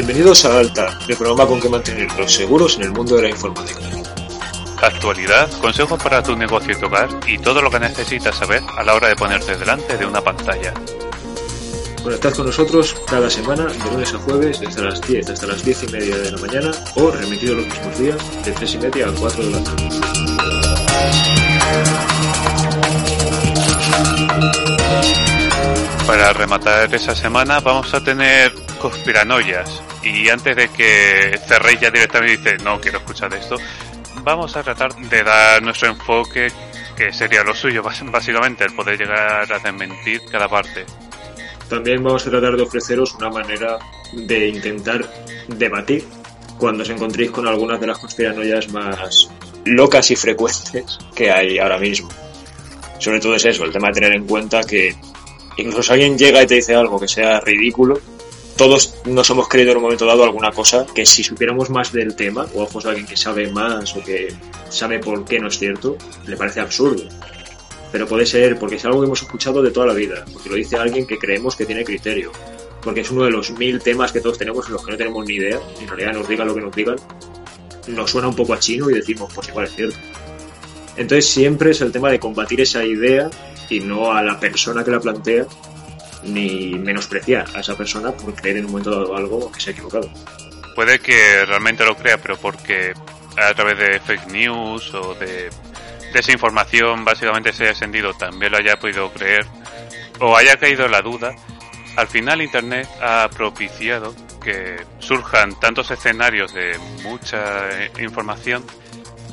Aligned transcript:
Bienvenidos 0.00 0.46
a 0.46 0.58
Alta, 0.58 0.98
el 1.08 1.14
programa 1.14 1.46
con 1.46 1.60
que 1.60 1.68
mantener 1.68 2.10
los 2.18 2.32
seguros 2.32 2.76
en 2.76 2.84
el 2.84 2.90
mundo 2.90 3.16
de 3.16 3.22
la 3.22 3.28
informática. 3.28 3.80
Actualidad, 4.80 5.50
consejos 5.60 6.02
para 6.02 6.22
tu 6.22 6.34
negocio 6.34 6.72
y 6.72 6.80
tu 6.80 6.86
hogar 6.86 7.10
y 7.26 7.36
todo 7.36 7.60
lo 7.60 7.70
que 7.70 7.80
necesitas 7.80 8.34
saber 8.34 8.62
a 8.78 8.82
la 8.82 8.94
hora 8.94 9.08
de 9.08 9.16
ponerte 9.16 9.58
delante 9.58 9.98
de 9.98 10.06
una 10.06 10.22
pantalla. 10.22 10.72
Conectad 12.02 12.32
con 12.32 12.46
nosotros 12.46 12.96
cada 13.06 13.28
semana, 13.28 13.66
de 13.66 13.90
lunes 13.90 14.14
a 14.14 14.18
jueves, 14.20 14.58
desde 14.58 14.80
las 14.80 15.02
10 15.02 15.28
hasta 15.28 15.46
las 15.46 15.62
10 15.62 15.82
y 15.82 15.88
media 15.88 16.16
de 16.16 16.32
la 16.32 16.38
mañana 16.38 16.70
o 16.94 17.10
remitido 17.10 17.56
los 17.56 17.66
mismos 17.66 17.98
días, 17.98 18.16
de 18.42 18.52
3 18.52 18.74
y 18.74 18.78
media 18.78 19.06
a 19.06 19.12
4 19.12 19.44
de 19.44 19.50
la 19.50 19.62
tarde. 19.62 19.88
Para 26.06 26.32
rematar 26.32 26.94
esa 26.94 27.14
semana 27.14 27.60
vamos 27.60 27.92
a 27.94 28.02
tener 28.02 28.52
conspiranoias 28.80 29.82
y 30.02 30.28
antes 30.28 30.56
de 30.56 30.68
que 30.68 31.38
cerréis 31.46 31.80
ya 31.80 31.90
directamente 31.90 32.36
dice 32.36 32.64
no 32.64 32.80
quiero 32.80 32.98
escuchar 32.98 33.32
esto, 33.34 33.56
vamos 34.22 34.56
a 34.56 34.62
tratar 34.62 34.94
de 34.94 35.22
dar 35.22 35.62
nuestro 35.62 35.88
enfoque 35.88 36.50
que 36.96 37.12
sería 37.12 37.44
lo 37.44 37.54
suyo 37.54 37.82
básicamente 37.82 38.64
el 38.64 38.74
poder 38.74 38.98
llegar 38.98 39.52
a 39.52 39.58
desmentir 39.58 40.22
cada 40.30 40.48
parte. 40.48 40.84
También 41.68 42.02
vamos 42.02 42.26
a 42.26 42.30
tratar 42.30 42.56
de 42.56 42.62
ofreceros 42.62 43.14
una 43.14 43.30
manera 43.30 43.78
de 44.12 44.48
intentar 44.48 45.08
debatir 45.48 46.04
cuando 46.58 46.82
os 46.82 46.90
encontréis 46.90 47.30
con 47.30 47.46
algunas 47.46 47.80
de 47.80 47.86
las 47.86 47.98
conspiranoias 47.98 48.68
más 48.70 49.30
locas 49.64 50.10
y 50.10 50.16
frecuentes 50.16 50.98
que 51.14 51.30
hay 51.30 51.58
ahora 51.58 51.78
mismo. 51.78 52.08
Sobre 52.98 53.20
todo 53.20 53.34
es 53.34 53.44
eso, 53.44 53.64
el 53.64 53.72
tema 53.72 53.88
de 53.88 53.94
tener 53.94 54.12
en 54.14 54.26
cuenta 54.26 54.62
que 54.62 54.94
incluso 55.56 55.92
alguien 55.92 56.16
llega 56.16 56.42
y 56.42 56.46
te 56.46 56.56
dice 56.56 56.74
algo 56.74 56.98
que 56.98 57.08
sea 57.08 57.40
ridículo, 57.40 58.00
todos 58.56 58.94
nos 59.06 59.30
hemos 59.30 59.48
creído 59.48 59.70
en 59.70 59.78
un 59.78 59.84
momento 59.84 60.04
dado 60.04 60.22
alguna 60.22 60.50
cosa 60.52 60.86
que 60.94 61.06
si 61.06 61.22
supiéramos 61.22 61.70
más 61.70 61.92
del 61.92 62.14
tema, 62.14 62.46
o 62.54 62.62
ojos 62.62 62.84
de 62.84 62.90
alguien 62.90 63.06
que 63.06 63.16
sabe 63.16 63.50
más 63.50 63.96
o 63.96 64.04
que 64.04 64.28
sabe 64.68 64.98
por 64.98 65.24
qué 65.24 65.40
no 65.40 65.48
es 65.48 65.58
cierto, 65.58 65.96
le 66.26 66.36
parece 66.36 66.60
absurdo. 66.60 67.04
Pero 67.90 68.06
puede 68.06 68.26
ser 68.26 68.58
porque 68.58 68.76
es 68.76 68.84
algo 68.84 69.00
que 69.00 69.06
hemos 69.06 69.22
escuchado 69.22 69.62
de 69.62 69.70
toda 69.70 69.86
la 69.86 69.94
vida, 69.94 70.24
porque 70.30 70.50
lo 70.50 70.56
dice 70.56 70.76
alguien 70.76 71.06
que 71.06 71.18
creemos 71.18 71.56
que 71.56 71.64
tiene 71.64 71.84
criterio, 71.84 72.32
porque 72.82 73.00
es 73.00 73.10
uno 73.10 73.24
de 73.24 73.30
los 73.30 73.50
mil 73.52 73.80
temas 73.80 74.12
que 74.12 74.20
todos 74.20 74.36
tenemos 74.36 74.66
en 74.66 74.74
los 74.74 74.84
que 74.84 74.92
no 74.92 74.98
tenemos 74.98 75.26
ni 75.26 75.36
idea, 75.36 75.58
y 75.78 75.84
en 75.84 75.88
realidad 75.88 76.12
nos 76.12 76.28
digan 76.28 76.46
lo 76.46 76.54
que 76.54 76.60
nos 76.60 76.76
digan, 76.76 76.96
nos 77.86 78.10
suena 78.10 78.28
un 78.28 78.36
poco 78.36 78.52
a 78.52 78.58
chino 78.58 78.90
y 78.90 78.94
decimos, 78.94 79.32
pues 79.34 79.48
igual 79.48 79.64
es 79.64 79.74
cierto. 79.74 79.96
Entonces 80.98 81.26
siempre 81.30 81.70
es 81.70 81.80
el 81.80 81.92
tema 81.92 82.10
de 82.10 82.20
combatir 82.20 82.60
esa 82.60 82.84
idea 82.84 83.30
y 83.70 83.80
no 83.80 84.12
a 84.12 84.22
la 84.22 84.38
persona 84.38 84.84
que 84.84 84.90
la 84.90 85.00
plantea 85.00 85.46
ni 86.24 86.74
menospreciar 86.74 87.46
a 87.54 87.60
esa 87.60 87.76
persona 87.76 88.12
por 88.12 88.34
creer 88.34 88.58
en 88.58 88.66
un 88.66 88.72
momento 88.72 88.90
dado 88.90 89.16
algo 89.16 89.50
que 89.50 89.60
se 89.60 89.70
ha 89.70 89.72
equivocado. 89.72 90.10
Puede 90.74 90.98
que 90.98 91.46
realmente 91.46 91.84
lo 91.84 91.96
crea, 91.96 92.18
pero 92.18 92.36
porque 92.36 92.92
a 93.36 93.54
través 93.54 93.78
de 93.78 94.00
fake 94.00 94.26
news 94.26 94.92
o 94.94 95.14
de 95.14 95.48
desinformación 96.12 97.04
básicamente 97.04 97.52
se 97.52 97.64
haya 97.64 97.74
sentido 97.74 98.12
también 98.14 98.50
lo 98.50 98.58
haya 98.58 98.76
podido 98.76 99.12
creer 99.12 99.46
o 100.18 100.36
haya 100.36 100.56
caído 100.56 100.84
en 100.84 100.92
la 100.92 101.00
duda, 101.00 101.34
al 101.96 102.08
final 102.08 102.42
Internet 102.42 102.88
ha 103.00 103.28
propiciado 103.28 104.14
que 104.42 104.84
surjan 104.98 105.58
tantos 105.60 105.90
escenarios 105.90 106.52
de 106.52 106.78
mucha 107.02 107.68
información, 107.98 108.64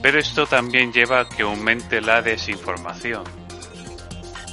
pero 0.01 0.19
esto 0.19 0.45
también 0.45 0.93
lleva 0.93 1.21
a 1.21 1.29
que 1.29 1.43
aumente 1.43 1.99
la 1.99 2.21
desinformación 2.21 3.23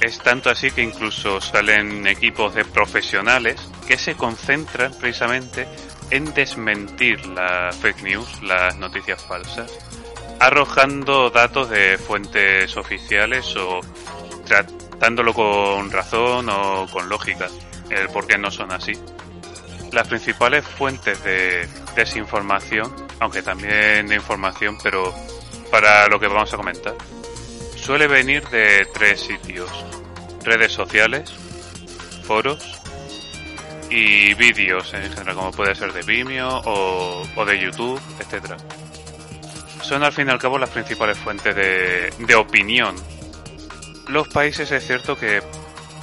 es 0.05 0.19
tanto 0.19 0.51
así 0.51 0.69
que 0.69 0.83
incluso 0.83 1.41
salen 1.41 2.05
equipos 2.05 2.53
de 2.53 2.63
profesionales 2.63 3.59
que 3.87 3.97
se 3.97 4.15
concentran 4.15 4.93
precisamente 4.93 5.67
en 6.11 6.31
desmentir 6.35 7.25
la 7.25 7.71
fake 7.71 8.03
news, 8.03 8.43
las 8.43 8.77
noticias 8.77 9.23
falsas, 9.23 9.71
arrojando 10.39 11.31
datos 11.31 11.71
de 11.71 11.97
fuentes 11.97 12.77
oficiales 12.77 13.55
o 13.55 13.79
tratándolo 14.45 15.33
con 15.33 15.91
razón 15.91 16.49
o 16.49 16.85
con 16.91 17.09
lógica, 17.09 17.47
el 17.89 18.07
por 18.09 18.27
qué 18.27 18.37
no 18.37 18.51
son 18.51 18.71
así. 18.71 18.93
Las 19.91 20.07
principales 20.07 20.63
fuentes 20.65 21.23
de 21.23 21.67
desinformación, 21.95 22.93
aunque 23.19 23.41
también 23.41 24.07
de 24.07 24.15
información, 24.15 24.77
pero 24.83 25.15
para 25.71 26.07
lo 26.07 26.19
que 26.19 26.27
vamos 26.27 26.53
a 26.53 26.57
comentar, 26.57 26.93
suele 27.85 28.07
venir 28.07 28.47
de 28.49 28.87
tres 28.95 29.21
sitios. 29.21 29.69
Redes 30.43 30.71
sociales, 30.71 31.31
foros 32.23 32.81
y 33.91 34.33
vídeos 34.33 34.91
en 34.95 35.11
general, 35.11 35.35
como 35.35 35.51
puede 35.51 35.75
ser 35.75 35.93
de 35.93 36.01
Vimeo 36.01 36.61
o, 36.65 37.45
de 37.45 37.59
YouTube, 37.59 38.01
etcétera. 38.19 38.57
Son 39.83 40.01
al 40.01 40.11
fin 40.11 40.27
y 40.27 40.31
al 40.31 40.39
cabo 40.39 40.57
las 40.57 40.71
principales 40.71 41.15
fuentes 41.15 41.55
de, 41.55 42.11
de 42.17 42.35
opinión. 42.35 42.95
Los 44.07 44.29
países 44.29 44.71
es 44.71 44.85
cierto 44.85 45.15
que 45.15 45.43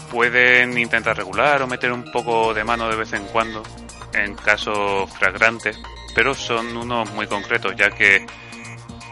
pueden 0.08 0.78
intentar 0.78 1.16
regular 1.16 1.62
o 1.62 1.66
meter 1.66 1.90
un 1.90 2.04
poco 2.12 2.54
de 2.54 2.62
mano 2.62 2.88
de 2.88 2.96
vez 2.96 3.12
en 3.12 3.24
cuando 3.24 3.64
en 4.12 4.36
casos 4.36 5.10
flagrantes, 5.18 5.76
pero 6.14 6.32
son 6.32 6.76
unos 6.76 7.10
muy 7.12 7.26
concretos, 7.26 7.74
ya 7.76 7.90
que 7.90 8.24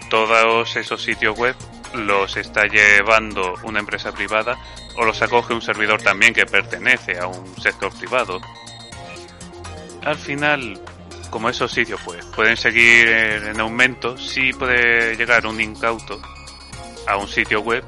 todos 0.08 0.76
esos 0.76 1.02
sitios 1.02 1.36
web 1.36 1.56
los 1.94 2.36
está 2.36 2.66
llevando 2.66 3.54
una 3.64 3.80
empresa 3.80 4.12
privada 4.12 4.56
o 4.96 5.04
los 5.04 5.20
acoge 5.22 5.54
un 5.54 5.62
servidor 5.62 6.00
también 6.02 6.32
que 6.32 6.46
pertenece 6.46 7.18
a 7.18 7.26
un 7.26 7.60
sector 7.60 7.92
privado. 7.96 8.40
Al 10.02 10.16
final, 10.16 10.80
como 11.30 11.48
esos 11.48 11.70
sitios 11.72 12.00
pues 12.04 12.24
pueden 12.26 12.56
seguir 12.56 13.08
en 13.08 13.60
aumento, 13.60 14.16
sí 14.16 14.52
puede 14.52 15.16
llegar 15.16 15.46
un 15.46 15.60
incauto 15.60 16.20
a 17.06 17.16
un 17.16 17.28
sitio 17.28 17.60
web 17.60 17.84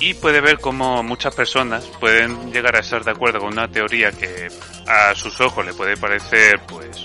y 0.00 0.14
puede 0.14 0.40
ver 0.40 0.58
cómo 0.58 1.02
muchas 1.02 1.34
personas 1.34 1.84
pueden 2.00 2.52
llegar 2.52 2.76
a 2.76 2.80
estar 2.80 3.04
de 3.04 3.12
acuerdo 3.12 3.40
con 3.40 3.52
una 3.52 3.68
teoría 3.68 4.10
que 4.12 4.48
a 4.86 5.14
sus 5.14 5.40
ojos 5.40 5.64
le 5.64 5.72
puede 5.72 5.96
parecer 5.96 6.60
pues 6.66 7.04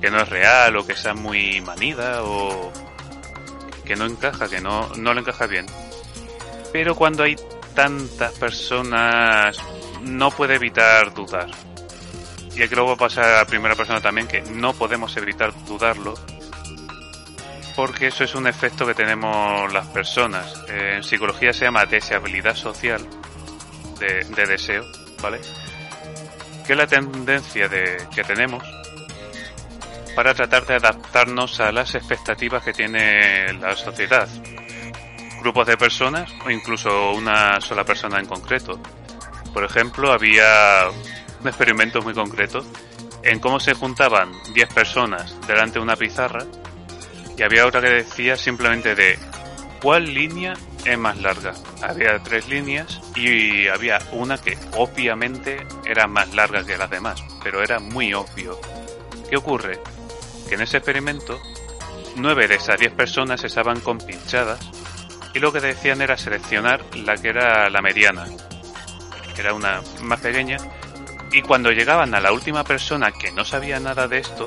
que 0.00 0.10
no 0.10 0.20
es 0.20 0.28
real 0.28 0.76
o 0.76 0.86
que 0.86 0.96
sea 0.96 1.14
muy 1.14 1.60
manida 1.60 2.22
o 2.24 2.72
que 3.84 3.96
no 3.96 4.06
encaja, 4.06 4.48
que 4.48 4.60
no, 4.60 4.88
no 4.96 5.14
le 5.14 5.20
encaja 5.20 5.46
bien. 5.46 5.66
Pero 6.72 6.94
cuando 6.94 7.22
hay 7.22 7.36
tantas 7.74 8.32
personas, 8.32 9.58
no 10.02 10.30
puede 10.30 10.54
evitar 10.54 11.12
dudar. 11.14 11.48
Y 12.56 12.62
aquí 12.62 12.74
luego 12.74 12.96
pasa 12.96 13.40
a 13.40 13.44
primera 13.46 13.74
persona 13.74 14.00
también, 14.00 14.28
que 14.28 14.42
no 14.42 14.72
podemos 14.74 15.16
evitar 15.16 15.52
dudarlo, 15.66 16.14
porque 17.74 18.08
eso 18.08 18.24
es 18.24 18.34
un 18.34 18.46
efecto 18.46 18.86
que 18.86 18.94
tenemos 18.94 19.72
las 19.72 19.86
personas. 19.88 20.62
En 20.68 21.02
psicología 21.02 21.52
se 21.52 21.64
llama 21.64 21.84
deseabilidad 21.84 22.54
social, 22.54 23.04
de, 23.98 24.24
de 24.24 24.46
deseo, 24.46 24.84
¿vale? 25.20 25.40
Que 26.66 26.72
es 26.72 26.78
la 26.78 26.86
tendencia 26.86 27.68
de, 27.68 27.98
que 28.14 28.22
tenemos 28.22 28.62
para 30.14 30.34
tratar 30.34 30.66
de 30.66 30.74
adaptarnos 30.74 31.60
a 31.60 31.72
las 31.72 31.94
expectativas 31.94 32.62
que 32.62 32.72
tiene 32.72 33.52
la 33.54 33.76
sociedad. 33.76 34.28
Grupos 35.40 35.66
de 35.66 35.76
personas 35.76 36.32
o 36.44 36.50
incluso 36.50 37.12
una 37.12 37.60
sola 37.60 37.84
persona 37.84 38.18
en 38.18 38.26
concreto. 38.26 38.80
Por 39.52 39.64
ejemplo, 39.64 40.12
había 40.12 40.84
un 41.40 41.48
experimento 41.48 42.00
muy 42.00 42.14
concreto 42.14 42.64
en 43.22 43.40
cómo 43.40 43.60
se 43.60 43.74
juntaban 43.74 44.32
10 44.54 44.74
personas 44.74 45.36
delante 45.46 45.78
de 45.78 45.84
una 45.84 45.96
pizarra 45.96 46.44
y 47.36 47.42
había 47.42 47.66
otra 47.66 47.80
que 47.80 47.90
decía 47.90 48.36
simplemente 48.36 48.94
de 48.94 49.18
cuál 49.82 50.12
línea 50.12 50.54
es 50.84 50.98
más 50.98 51.18
larga. 51.18 51.54
Había 51.82 52.18
tres 52.22 52.48
líneas 52.48 53.00
y 53.16 53.68
había 53.68 53.98
una 54.12 54.38
que 54.38 54.56
obviamente 54.76 55.66
era 55.84 56.06
más 56.06 56.32
larga 56.34 56.64
que 56.64 56.76
las 56.76 56.90
demás, 56.90 57.22
pero 57.42 57.62
era 57.62 57.78
muy 57.80 58.14
obvio. 58.14 58.58
¿Qué 59.28 59.36
ocurre? 59.36 59.80
Que 60.48 60.54
en 60.54 60.62
ese 60.62 60.78
experimento 60.78 61.40
nueve 62.16 62.48
de 62.48 62.56
esas 62.56 62.78
diez 62.78 62.92
personas 62.92 63.42
estaban 63.44 63.80
compinchadas 63.80 64.60
y 65.34 65.40
lo 65.40 65.52
que 65.52 65.60
decían 65.60 66.00
era 66.00 66.16
seleccionar 66.16 66.82
la 66.94 67.16
que 67.16 67.28
era 67.28 67.68
la 67.68 67.82
mediana, 67.82 68.26
que 69.34 69.40
era 69.40 69.52
una 69.52 69.82
más 70.02 70.20
pequeña, 70.20 70.58
y 71.32 71.42
cuando 71.42 71.72
llegaban 71.72 72.14
a 72.14 72.20
la 72.20 72.32
última 72.32 72.62
persona 72.62 73.10
que 73.10 73.32
no 73.32 73.44
sabía 73.44 73.80
nada 73.80 74.06
de 74.06 74.18
esto, 74.18 74.46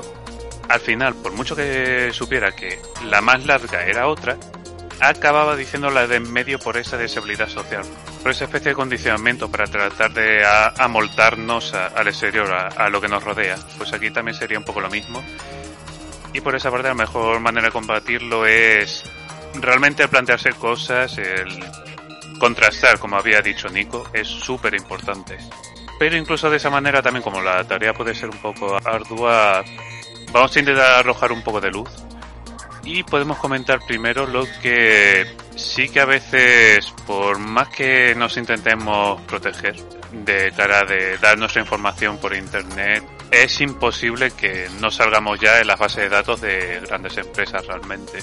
al 0.68 0.80
final, 0.80 1.14
por 1.14 1.32
mucho 1.32 1.54
que 1.54 2.10
supiera 2.12 2.52
que 2.52 2.80
la 3.04 3.20
más 3.20 3.44
larga 3.44 3.84
era 3.84 4.08
otra, 4.08 4.38
acababa 5.00 5.56
diciendo 5.56 5.90
la 5.90 6.06
de 6.06 6.16
en 6.16 6.32
medio 6.32 6.58
por 6.58 6.78
esa 6.78 6.96
deshabilidad 6.96 7.48
social, 7.48 7.82
por 8.22 8.32
esa 8.32 8.44
especie 8.44 8.70
de 8.70 8.74
condicionamiento 8.74 9.50
para 9.50 9.66
tratar 9.66 10.12
de 10.12 10.42
amoltarnos 10.78 11.74
al 11.74 12.08
exterior, 12.08 12.50
a 12.50 12.88
lo 12.88 13.00
que 13.00 13.08
nos 13.08 13.22
rodea. 13.22 13.56
Pues 13.76 13.92
aquí 13.92 14.10
también 14.10 14.36
sería 14.36 14.58
un 14.58 14.64
poco 14.64 14.80
lo 14.80 14.88
mismo 14.90 15.22
y 16.32 16.40
por 16.40 16.54
esa 16.54 16.70
parte 16.70 16.88
la 16.88 16.94
mejor 16.94 17.40
manera 17.40 17.66
de 17.66 17.72
combatirlo 17.72 18.46
es 18.46 19.04
realmente 19.54 20.08
plantearse 20.08 20.50
cosas, 20.52 21.16
el 21.18 21.64
contrastar, 22.38 22.98
como 22.98 23.16
había 23.16 23.40
dicho 23.40 23.68
Nico, 23.68 24.08
es 24.12 24.28
súper 24.28 24.74
importante. 24.74 25.38
Pero 25.98 26.16
incluso 26.16 26.48
de 26.48 26.58
esa 26.58 26.70
manera 26.70 27.02
también 27.02 27.22
como 27.22 27.40
la 27.40 27.64
tarea 27.64 27.92
puede 27.92 28.14
ser 28.14 28.30
un 28.30 28.38
poco 28.38 28.76
ardua, 28.76 29.64
vamos 30.32 30.54
a 30.54 30.58
intentar 30.58 31.00
arrojar 31.00 31.32
un 31.32 31.42
poco 31.42 31.60
de 31.60 31.70
luz. 31.70 31.90
Y 32.84 33.02
podemos 33.02 33.38
comentar 33.38 33.80
primero 33.86 34.26
lo 34.26 34.46
que 34.62 35.26
sí 35.56 35.88
que 35.88 36.00
a 36.00 36.04
veces, 36.06 36.94
por 37.06 37.38
más 37.38 37.68
que 37.68 38.14
nos 38.14 38.36
intentemos 38.36 39.20
proteger 39.22 39.76
de 40.12 40.52
cara 40.56 40.84
de 40.84 41.18
dar 41.18 41.36
nuestra 41.36 41.60
información 41.60 42.18
por 42.18 42.34
internet, 42.34 43.02
es 43.30 43.60
imposible 43.60 44.30
que 44.30 44.68
no 44.80 44.90
salgamos 44.90 45.38
ya 45.40 45.60
en 45.60 45.66
la 45.66 45.76
base 45.76 46.02
de 46.02 46.08
datos 46.08 46.40
de 46.40 46.80
grandes 46.80 47.16
empresas 47.18 47.66
realmente. 47.66 48.18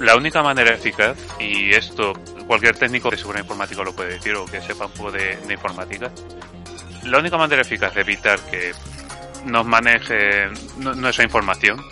La 0.00 0.14
única 0.14 0.42
manera 0.42 0.74
eficaz, 0.74 1.16
y 1.40 1.74
esto 1.74 2.12
cualquier 2.46 2.76
técnico 2.76 3.10
de 3.10 3.16
seguridad 3.16 3.42
informática 3.42 3.82
lo 3.82 3.94
puede 3.94 4.14
decir 4.14 4.34
o 4.34 4.44
que 4.44 4.60
sepa 4.60 4.86
un 4.86 4.92
poco 4.92 5.12
de, 5.12 5.38
informática, 5.50 6.10
la 7.04 7.18
única 7.18 7.36
manera 7.36 7.62
eficaz 7.62 7.94
de 7.94 8.02
evitar 8.02 8.38
que 8.50 8.72
nos 9.44 9.64
maneje 9.64 10.48
nuestra 10.76 11.24
información, 11.24 11.82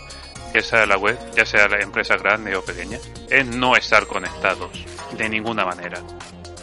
que 0.53 0.61
sea 0.61 0.87
la 0.87 0.97
web, 0.97 1.19
ya 1.35 1.47
sea 1.47 1.67
la 1.67 1.81
empresa 1.81 2.17
grande 2.17 2.55
o 2.57 2.65
pequeña, 2.65 2.99
es 3.29 3.47
no 3.47 3.75
estar 3.75 4.07
conectados 4.07 4.71
de 5.17 5.29
ninguna 5.29 5.65
manera. 5.65 6.01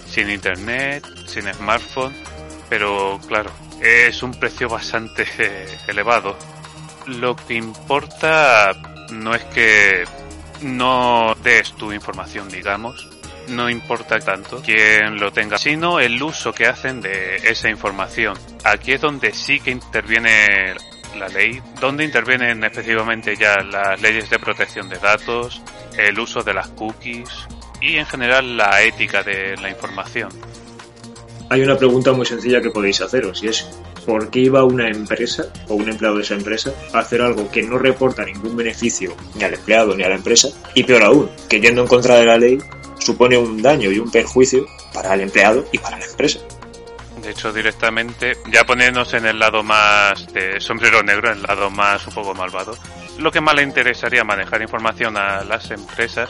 Sin 0.08 0.30
internet, 0.30 1.06
sin 1.28 1.52
smartphone, 1.54 2.14
pero 2.72 3.20
claro, 3.28 3.52
es 3.82 4.24
un 4.24 4.32
precio 4.32 4.70
bastante 4.70 5.26
elevado. 5.90 6.38
Lo 7.06 7.36
que 7.36 7.56
importa 7.56 8.72
no 9.12 9.36
es 9.36 9.44
que 9.44 10.06
no 10.62 11.36
des 11.44 11.74
tu 11.74 11.92
información, 11.92 12.48
digamos, 12.48 13.10
no 13.50 13.70
importa 13.70 14.20
tanto 14.20 14.62
quién 14.62 15.20
lo 15.20 15.34
tenga, 15.34 15.58
sino 15.58 16.00
el 16.00 16.24
uso 16.24 16.54
que 16.54 16.66
hacen 16.66 17.02
de 17.02 17.36
esa 17.44 17.70
información. 17.70 18.38
Aquí 18.64 18.94
es 18.94 19.02
donde 19.02 19.34
sí 19.34 19.60
que 19.60 19.72
interviene 19.72 20.74
la 21.20 21.28
ley, 21.28 21.62
donde 21.82 22.06
intervienen 22.06 22.64
específicamente 22.64 23.36
ya 23.36 23.58
las 23.58 24.02
leyes 24.02 24.30
de 24.30 24.40
protección 24.40 24.88
de 24.88 24.98
datos, 24.98 25.62
el 25.98 26.18
uso 26.18 26.42
de 26.42 26.54
las 26.54 26.70
cookies 26.70 27.48
y 27.82 27.98
en 27.98 28.06
general 28.06 28.56
la 28.56 28.82
ética 28.82 29.24
de 29.24 29.58
la 29.58 29.70
información. 29.70 30.30
Hay 31.52 31.62
una 31.64 31.78
pregunta 31.78 32.14
muy 32.14 32.26
sencilla 32.26 32.62
que 32.62 32.70
podéis 32.70 33.02
haceros 33.02 33.44
y 33.44 33.50
es 33.50 33.68
¿por 34.06 34.30
qué 34.30 34.40
iba 34.40 34.64
una 34.64 34.88
empresa 34.88 35.44
o 35.68 35.74
un 35.74 35.90
empleado 35.90 36.16
de 36.16 36.24
esa 36.24 36.36
empresa 36.36 36.72
a 36.94 37.00
hacer 37.00 37.22
algo 37.22 37.52
que 37.52 37.62
no 37.62 37.78
reporta 37.78 38.24
ningún 38.24 38.56
beneficio 38.56 39.14
ni 39.36 39.44
al 39.44 39.56
empleado 39.56 39.94
ni 39.94 40.02
a 40.04 40.08
la 40.08 40.16
empresa? 40.16 40.48
Y 40.76 40.84
peor 40.84 41.04
aún, 41.04 41.30
que 41.50 41.60
yendo 41.60 41.82
en 41.82 41.88
contra 41.90 42.16
de 42.16 42.26
la 42.26 42.38
ley 42.38 42.58
supone 43.00 43.38
un 43.38 43.62
daño 43.62 43.92
y 43.92 44.00
un 44.00 44.10
perjuicio 44.10 44.66
para 44.94 45.14
el 45.14 45.20
empleado 45.20 45.66
y 45.74 45.78
para 45.78 46.00
la 46.00 46.06
empresa. 46.06 46.40
De 47.22 47.32
hecho, 47.32 47.52
directamente, 47.52 48.38
ya 48.50 48.66
poniéndonos 48.66 49.14
en 49.14 49.26
el 49.26 49.38
lado 49.38 49.62
más 49.62 50.32
de 50.32 50.62
sombrero 50.62 51.04
negro, 51.04 51.34
el 51.34 51.44
lado 51.44 51.70
más 51.70 52.08
un 52.08 52.14
poco 52.14 52.34
malvado, 52.34 52.78
lo 53.20 53.30
que 53.30 53.42
más 53.42 53.56
le 53.56 53.64
interesaría 53.64 54.24
manejar 54.24 54.62
información 54.62 55.18
a 55.18 55.44
las 55.44 55.70
empresas 55.70 56.30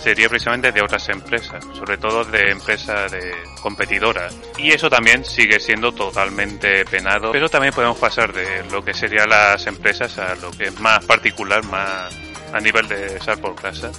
sería 0.00 0.28
precisamente 0.28 0.72
de 0.72 0.82
otras 0.82 1.08
empresas, 1.08 1.64
sobre 1.74 1.98
todo 1.98 2.24
de 2.24 2.50
empresas 2.50 3.10
de 3.10 3.32
competidoras. 3.60 4.36
Y 4.56 4.70
eso 4.70 4.88
también 4.88 5.24
sigue 5.24 5.60
siendo 5.60 5.92
totalmente 5.92 6.84
penado, 6.84 7.32
pero 7.32 7.48
también 7.48 7.72
podemos 7.74 7.98
pasar 7.98 8.32
de 8.32 8.64
lo 8.70 8.84
que 8.84 8.94
serían 8.94 9.28
las 9.28 9.66
empresas 9.66 10.18
a 10.18 10.34
lo 10.36 10.50
que 10.50 10.64
es 10.64 10.80
más 10.80 11.04
particular, 11.04 11.64
más 11.64 12.14
a 12.52 12.60
nivel 12.60 12.88
de 12.88 13.16
estar 13.16 13.38
por 13.40 13.54
casa. 13.54 13.90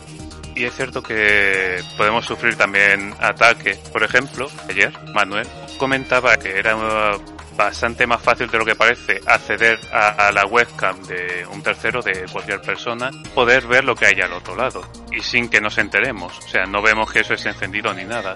Y 0.55 0.65
es 0.65 0.75
cierto 0.75 1.01
que 1.01 1.81
podemos 1.95 2.25
sufrir 2.25 2.55
también 2.55 3.13
ataques. 3.19 3.77
Por 3.77 4.03
ejemplo, 4.03 4.49
ayer 4.67 4.91
Manuel 5.13 5.47
comentaba 5.77 6.35
que 6.37 6.57
era 6.57 6.75
bastante 7.59 8.07
más 8.07 8.21
fácil 8.21 8.47
de 8.49 8.57
lo 8.57 8.63
que 8.63 8.73
parece 8.73 9.19
acceder 9.25 9.77
a, 9.91 10.31
la 10.31 10.45
webcam 10.45 11.03
de 11.03 11.45
un 11.51 11.61
tercero, 11.61 12.01
de 12.01 12.25
cualquier 12.31 12.61
persona, 12.61 13.11
poder 13.35 13.67
ver 13.67 13.83
lo 13.83 13.95
que 13.95 14.05
hay 14.05 14.21
al 14.21 14.31
otro 14.31 14.55
lado 14.55 14.81
y 15.11 15.19
sin 15.19 15.49
que 15.49 15.59
nos 15.59 15.77
enteremos. 15.77 16.39
O 16.39 16.47
sea, 16.47 16.65
no 16.65 16.81
vemos 16.81 17.11
que 17.11 17.19
eso 17.19 17.33
es 17.33 17.45
encendido 17.45 17.93
ni 17.93 18.05
nada. 18.05 18.33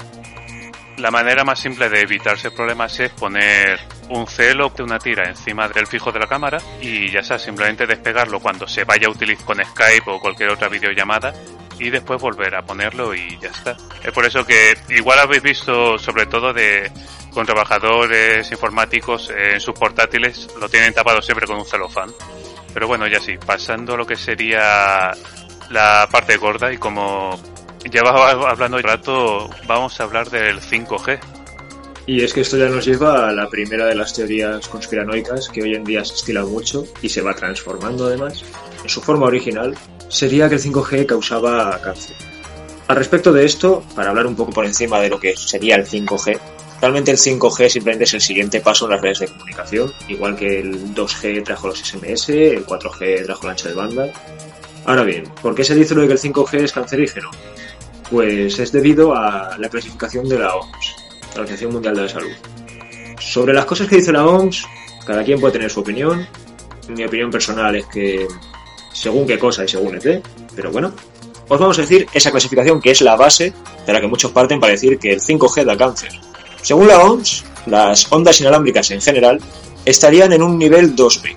La 0.97 1.09
manera 1.09 1.45
más 1.45 1.57
simple 1.57 1.87
de 1.87 2.01
evitarse 2.01 2.51
problemas 2.51 2.99
es 2.99 3.11
poner 3.11 3.79
un 4.09 4.27
celo 4.27 4.69
de 4.75 4.83
una 4.83 4.99
tira 4.99 5.29
encima 5.29 5.69
del 5.69 5.87
fijo 5.87 6.11
de 6.11 6.19
la 6.19 6.27
cámara 6.27 6.57
y 6.81 7.09
ya 7.09 7.23
sea 7.23 7.39
simplemente 7.39 7.87
despegarlo 7.87 8.41
cuando 8.41 8.67
se 8.67 8.83
vaya 8.83 9.07
a 9.07 9.11
utilizar 9.11 9.45
con 9.45 9.63
Skype 9.63 10.11
o 10.11 10.19
cualquier 10.19 10.49
otra 10.49 10.67
videollamada 10.67 11.33
y 11.79 11.89
después 11.89 12.21
volver 12.21 12.55
a 12.55 12.61
ponerlo 12.63 13.15
y 13.15 13.39
ya 13.39 13.49
está. 13.49 13.77
Es 14.03 14.11
por 14.11 14.25
eso 14.25 14.45
que 14.45 14.77
igual 14.89 15.19
habéis 15.19 15.43
visto 15.43 15.97
sobre 15.97 16.25
todo 16.25 16.51
de 16.51 16.91
con 17.33 17.45
trabajadores 17.45 18.49
informáticos 18.51 19.31
en 19.35 19.59
sus 19.59 19.73
portátiles 19.73 20.47
lo 20.59 20.69
tienen 20.69 20.93
tapado 20.93 21.21
siempre 21.21 21.47
con 21.47 21.57
un 21.57 21.65
celofán. 21.65 22.11
Pero 22.73 22.87
bueno, 22.87 23.07
ya 23.07 23.19
sí, 23.19 23.37
pasando 23.45 23.97
lo 23.97 24.05
que 24.05 24.15
sería 24.15 25.11
la 25.69 26.07
parte 26.11 26.37
gorda 26.37 26.71
y 26.71 26.77
como 26.77 27.39
llevaba 27.91 28.31
hablando 28.49 28.77
de 28.77 28.83
rato, 28.83 29.49
vamos 29.67 29.99
a 29.99 30.03
hablar 30.03 30.29
del 30.29 30.59
5G. 30.59 31.19
Y 32.05 32.21
es 32.21 32.33
que 32.33 32.41
esto 32.41 32.57
ya 32.57 32.67
nos 32.67 32.85
lleva 32.85 33.29
a 33.29 33.31
la 33.31 33.47
primera 33.47 33.85
de 33.85 33.95
las 33.95 34.13
teorías 34.13 34.67
conspiranoicas 34.67 35.47
que 35.49 35.61
hoy 35.61 35.75
en 35.75 35.85
día 35.85 36.03
se 36.03 36.15
estila 36.15 36.43
mucho 36.43 36.85
y 37.01 37.07
se 37.07 37.21
va 37.21 37.33
transformando 37.33 38.07
además. 38.07 38.43
En 38.83 38.89
su 38.89 39.01
forma 39.01 39.25
original 39.25 39.77
sería 40.09 40.49
que 40.49 40.55
el 40.55 40.61
5G 40.61 41.05
causaba 41.05 41.79
cáncer. 41.81 42.15
Al 42.87 42.97
respecto 42.97 43.31
de 43.31 43.45
esto, 43.45 43.85
para 43.95 44.09
hablar 44.09 44.27
un 44.27 44.35
poco 44.35 44.51
por 44.51 44.65
encima 44.65 44.99
de 44.99 45.09
lo 45.09 45.19
que 45.19 45.37
sería 45.37 45.75
el 45.75 45.87
5G, 45.87 46.37
realmente 46.83 47.11
el 47.11 47.17
5G 47.17 47.69
simplemente 47.69 48.03
es 48.03 48.13
el 48.13 48.19
siguiente 48.19 48.59
paso 48.59 48.83
en 48.83 48.91
las 48.91 48.99
redes 48.99 49.19
de 49.19 49.27
comunicación, 49.29 49.93
igual 50.09 50.35
que 50.35 50.59
el 50.59 50.93
2G 50.93 51.41
trajo 51.45 51.67
los 51.67 51.79
SMS, 51.79 52.27
el 52.27 52.65
4G 52.65 53.23
trajo 53.23 53.43
el 53.43 53.49
ancho 53.51 53.69
de 53.69 53.73
banda. 53.73 54.09
Ahora 54.83 55.03
bien, 55.03 55.23
¿por 55.41 55.55
qué 55.55 55.63
se 55.63 55.75
dice 55.75 55.95
lo 55.95 56.01
de 56.01 56.07
que 56.07 56.13
el 56.13 56.19
5G 56.19 56.59
es 56.61 56.73
cancerígeno? 56.73 57.31
Pues 58.11 58.59
es 58.59 58.73
debido 58.73 59.15
a 59.15 59.57
la 59.57 59.69
clasificación 59.69 60.27
de 60.27 60.39
la 60.39 60.57
OMS, 60.57 60.95
la 61.35 61.41
Organización 61.43 61.71
Mundial 61.71 61.95
de 61.95 62.01
la 62.01 62.09
Salud. 62.09 62.33
Sobre 63.17 63.53
las 63.53 63.63
cosas 63.63 63.87
que 63.87 63.95
dice 63.95 64.11
la 64.11 64.25
OMS, 64.25 64.65
cada 65.07 65.23
quien 65.23 65.39
puede 65.39 65.53
tener 65.53 65.71
su 65.71 65.79
opinión. 65.79 66.27
Mi 66.89 67.05
opinión 67.05 67.31
personal 67.31 67.77
es 67.77 67.85
que 67.85 68.27
según 68.91 69.25
qué 69.25 69.39
cosa 69.39 69.63
y 69.63 69.69
según 69.69 69.97
qué, 69.99 70.21
pero 70.53 70.69
bueno, 70.69 70.93
os 71.47 71.57
vamos 71.57 71.77
a 71.77 71.81
decir 71.81 72.07
esa 72.13 72.29
clasificación 72.29 72.81
que 72.81 72.91
es 72.91 72.99
la 72.99 73.15
base 73.15 73.53
de 73.87 73.93
la 73.93 74.01
que 74.01 74.07
muchos 74.07 74.31
parten 74.31 74.59
para 74.59 74.73
decir 74.73 74.99
que 74.99 75.13
el 75.13 75.21
5G 75.21 75.63
da 75.63 75.77
cáncer. 75.77 76.11
Según 76.63 76.87
la 76.87 76.99
OMS, 77.03 77.43
las 77.65 78.11
ondas 78.11 78.39
inalámbricas 78.39 78.89
en 78.91 79.01
general 79.01 79.39
estarían 79.85 80.31
en 80.31 80.41
un 80.41 80.57
nivel 80.57 80.95
2B. 80.95 81.35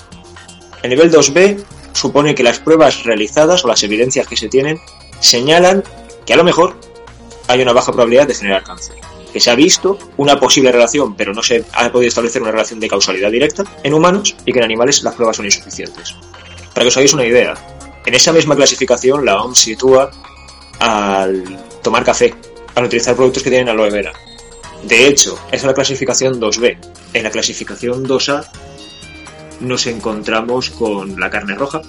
El 0.83 0.91
nivel 0.91 1.13
2B 1.13 1.65
supone 1.93 2.35
que 2.35 2.45
las 2.45 2.61
pruebas 2.61 3.03
realizadas 3.03 3.65
o 3.65 3.69
las 3.69 3.83
evidencias 3.83 4.29
que 4.29 4.37
se 4.37 4.49
tienen 4.49 4.79
señalan 5.21 5.83
que 6.25 6.33
a 6.33 6.37
lo 6.37 6.45
mejor 6.45 6.77
hay 7.49 7.61
una 7.61 7.73
baja 7.73 7.93
probabilidad 7.93 8.29
de 8.29 8.35
generar 8.35 8.63
cáncer. 8.63 8.97
Que 9.33 9.41
se 9.41 9.51
ha 9.51 9.57
visto 9.57 9.99
una 10.17 10.39
posible 10.39 10.71
relación, 10.71 11.17
pero 11.17 11.35
no 11.35 11.43
se 11.43 11.65
ha 11.73 11.91
podido 11.91 12.09
establecer 12.09 12.41
una 12.41 12.53
relación 12.53 12.79
de 12.79 12.89
causalidad 12.89 13.31
directa 13.31 13.65
en 13.83 13.95
humanos 13.95 14.37
y 14.45 14.53
que 14.53 14.61
en 14.61 14.65
animales 14.65 15.03
las 15.03 15.15
pruebas 15.15 15.37
son 15.37 15.47
insuficientes. 15.47 16.15
Para 16.73 16.85
que 16.85 16.89
os 16.89 16.97
hagáis 16.97 17.15
una 17.15 17.27
idea, 17.27 17.55
en 18.05 18.15
esa 18.15 18.33
misma 18.33 18.55
clasificación 18.55 19.25
la 19.25 19.43
OMS 19.43 19.59
sitúa 19.59 20.11
al 20.79 21.59
tomar 21.83 22.05
café, 22.05 22.33
al 22.77 22.85
utilizar 22.85 23.17
productos 23.17 23.43
que 23.43 23.51
tienen 23.51 23.69
aloe 23.69 23.91
vera. 23.91 24.13
De 24.87 25.09
hecho, 25.09 25.37
es 25.51 25.65
la 25.65 25.75
clasificación 25.75 26.41
2B. 26.41 26.79
En 27.13 27.25
la 27.25 27.31
clasificación 27.31 28.07
2A 28.07 28.47
nos 29.59 29.85
encontramos 29.89 30.71
con 30.71 31.19
la 31.19 31.29
carne 31.29 31.57
roja, 31.57 31.83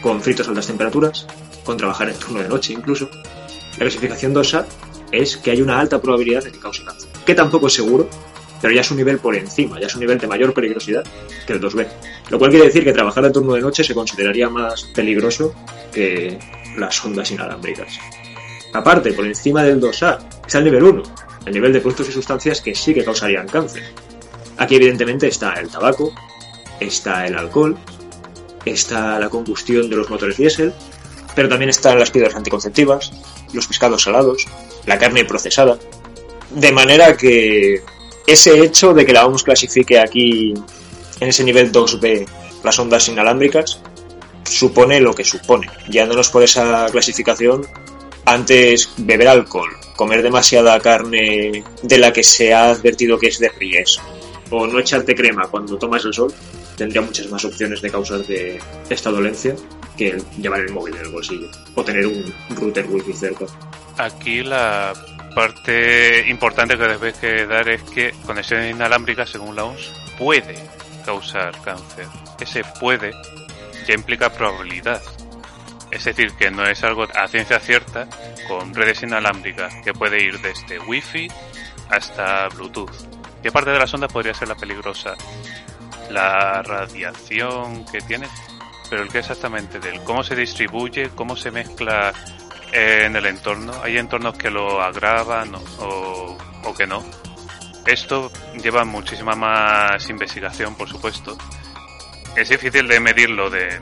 con 0.00 0.22
fritos 0.22 0.46
a 0.46 0.50
altas 0.50 0.68
temperaturas, 0.68 1.26
con 1.64 1.76
trabajar 1.76 2.08
en 2.08 2.18
turno 2.18 2.42
de 2.42 2.48
noche 2.48 2.72
incluso. 2.72 3.10
La 3.72 3.80
clasificación 3.80 4.34
2A 4.34 4.64
es 5.12 5.36
que 5.36 5.50
hay 5.50 5.60
una 5.60 5.78
alta 5.78 6.00
probabilidad 6.00 6.44
de 6.44 6.52
que 6.52 6.58
cause 6.58 6.82
cáncer, 6.82 7.10
que 7.26 7.34
tampoco 7.34 7.66
es 7.66 7.74
seguro, 7.74 8.08
pero 8.62 8.72
ya 8.72 8.80
es 8.80 8.90
un 8.90 8.96
nivel 8.96 9.18
por 9.18 9.36
encima, 9.36 9.78
ya 9.78 9.86
es 9.86 9.94
un 9.94 10.00
nivel 10.00 10.18
de 10.18 10.26
mayor 10.26 10.54
peligrosidad 10.54 11.04
que 11.46 11.52
el 11.52 11.60
2B. 11.60 11.86
Lo 12.30 12.38
cual 12.38 12.52
quiere 12.52 12.66
decir 12.66 12.84
que 12.84 12.94
trabajar 12.94 13.26
en 13.26 13.34
turno 13.34 13.52
de 13.52 13.60
noche 13.60 13.84
se 13.84 13.94
consideraría 13.94 14.48
más 14.48 14.84
peligroso 14.94 15.54
que 15.92 16.38
las 16.78 17.04
ondas 17.04 17.30
inalámbricas. 17.30 17.98
Aparte, 18.76 19.14
por 19.14 19.26
encima 19.26 19.62
del 19.62 19.80
2A 19.80 20.18
está 20.46 20.58
el 20.58 20.64
nivel 20.64 20.82
1, 20.82 21.02
el 21.46 21.52
nivel 21.54 21.72
de 21.72 21.80
productos 21.80 22.10
y 22.10 22.12
sustancias 22.12 22.60
que 22.60 22.74
sí 22.74 22.92
que 22.92 23.02
causarían 23.02 23.48
cáncer. 23.48 23.82
Aquí 24.58 24.76
evidentemente 24.76 25.28
está 25.28 25.54
el 25.54 25.70
tabaco, 25.70 26.12
está 26.78 27.26
el 27.26 27.36
alcohol, 27.36 27.74
está 28.66 29.18
la 29.18 29.30
combustión 29.30 29.88
de 29.88 29.96
los 29.96 30.10
motores 30.10 30.36
diésel, 30.36 30.74
pero 31.34 31.48
también 31.48 31.70
están 31.70 31.98
las 31.98 32.10
piedras 32.10 32.34
anticonceptivas, 32.34 33.12
los 33.54 33.66
pescados 33.66 34.02
salados, 34.02 34.46
la 34.84 34.98
carne 34.98 35.24
procesada. 35.24 35.78
De 36.50 36.70
manera 36.70 37.16
que 37.16 37.82
ese 38.26 38.62
hecho 38.62 38.92
de 38.92 39.06
que 39.06 39.14
la 39.14 39.26
OMS 39.26 39.42
clasifique 39.42 39.98
aquí 39.98 40.52
en 41.20 41.28
ese 41.28 41.44
nivel 41.44 41.72
2B 41.72 42.26
las 42.62 42.78
ondas 42.78 43.08
inalámbricas 43.08 43.80
supone 44.44 45.00
lo 45.00 45.14
que 45.14 45.24
supone. 45.24 45.70
Guiándonos 45.88 46.28
por 46.28 46.42
esa 46.42 46.86
clasificación, 46.90 47.66
antes 48.26 48.90
beber 48.98 49.28
alcohol, 49.28 49.70
comer 49.96 50.22
demasiada 50.22 50.78
carne 50.80 51.64
de 51.82 51.98
la 51.98 52.12
que 52.12 52.22
se 52.22 52.52
ha 52.52 52.70
advertido 52.70 53.18
que 53.18 53.28
es 53.28 53.38
de 53.38 53.48
riesgo 53.48 54.02
o 54.50 54.66
no 54.66 54.78
echarte 54.78 55.14
crema 55.14 55.48
cuando 55.48 55.76
tomas 55.76 56.04
el 56.04 56.14
sol, 56.14 56.32
tendría 56.76 57.02
muchas 57.02 57.28
más 57.30 57.44
opciones 57.44 57.80
de 57.82 57.90
causarte 57.90 58.58
esta 58.88 59.10
dolencia 59.10 59.56
que 59.96 60.22
llevar 60.38 60.60
el 60.60 60.72
móvil 60.72 60.94
en 60.96 61.02
el 61.02 61.08
bolsillo 61.08 61.48
o 61.74 61.82
tener 61.82 62.06
un 62.06 62.32
router 62.50 62.86
wifi 62.88 63.12
cerca. 63.12 63.46
Aquí 63.98 64.42
la 64.42 64.92
parte 65.34 66.28
importante 66.28 66.76
que 66.76 66.84
debes 66.84 67.14
que 67.18 67.46
dar 67.46 67.68
es 67.68 67.82
que 67.82 68.14
conexión 68.24 68.64
inalámbrica, 68.68 69.26
según 69.26 69.56
la 69.56 69.64
OMS, 69.64 69.92
puede 70.18 70.56
causar 71.04 71.60
cáncer. 71.62 72.06
Ese 72.40 72.62
puede 72.78 73.12
ya 73.86 73.94
implica 73.94 74.32
probabilidad. 74.32 75.02
Es 75.90 76.04
decir, 76.04 76.32
que 76.32 76.50
no 76.50 76.64
es 76.64 76.82
algo 76.82 77.04
a 77.14 77.28
ciencia 77.28 77.58
cierta 77.60 78.08
con 78.48 78.74
redes 78.74 79.02
inalámbricas 79.02 79.74
que 79.84 79.92
puede 79.92 80.22
ir 80.22 80.40
desde 80.40 80.78
Wi-Fi 80.80 81.28
hasta 81.90 82.48
Bluetooth. 82.48 82.90
¿Qué 83.42 83.52
parte 83.52 83.70
de 83.70 83.78
la 83.78 83.86
sonda 83.86 84.08
podría 84.08 84.34
ser 84.34 84.48
la 84.48 84.56
peligrosa? 84.56 85.14
La 86.10 86.62
radiación 86.62 87.84
que 87.86 88.00
tiene, 88.00 88.28
pero 88.90 89.02
el 89.02 89.08
que 89.08 89.18
exactamente 89.18 89.78
del 89.78 90.02
cómo 90.02 90.24
se 90.24 90.34
distribuye, 90.34 91.10
cómo 91.10 91.36
se 91.36 91.50
mezcla 91.50 92.12
en 92.72 93.14
el 93.14 93.26
entorno. 93.26 93.72
Hay 93.82 93.98
entornos 93.98 94.36
que 94.36 94.50
lo 94.50 94.82
agravan 94.82 95.54
o, 95.54 96.36
o 96.64 96.74
que 96.74 96.86
no. 96.86 97.04
Esto 97.86 98.32
lleva 98.60 98.84
muchísima 98.84 99.36
más 99.36 100.08
investigación, 100.10 100.74
por 100.74 100.88
supuesto. 100.88 101.38
Es 102.34 102.48
difícil 102.48 102.88
de 102.88 102.98
medirlo 102.98 103.48
de 103.48 103.80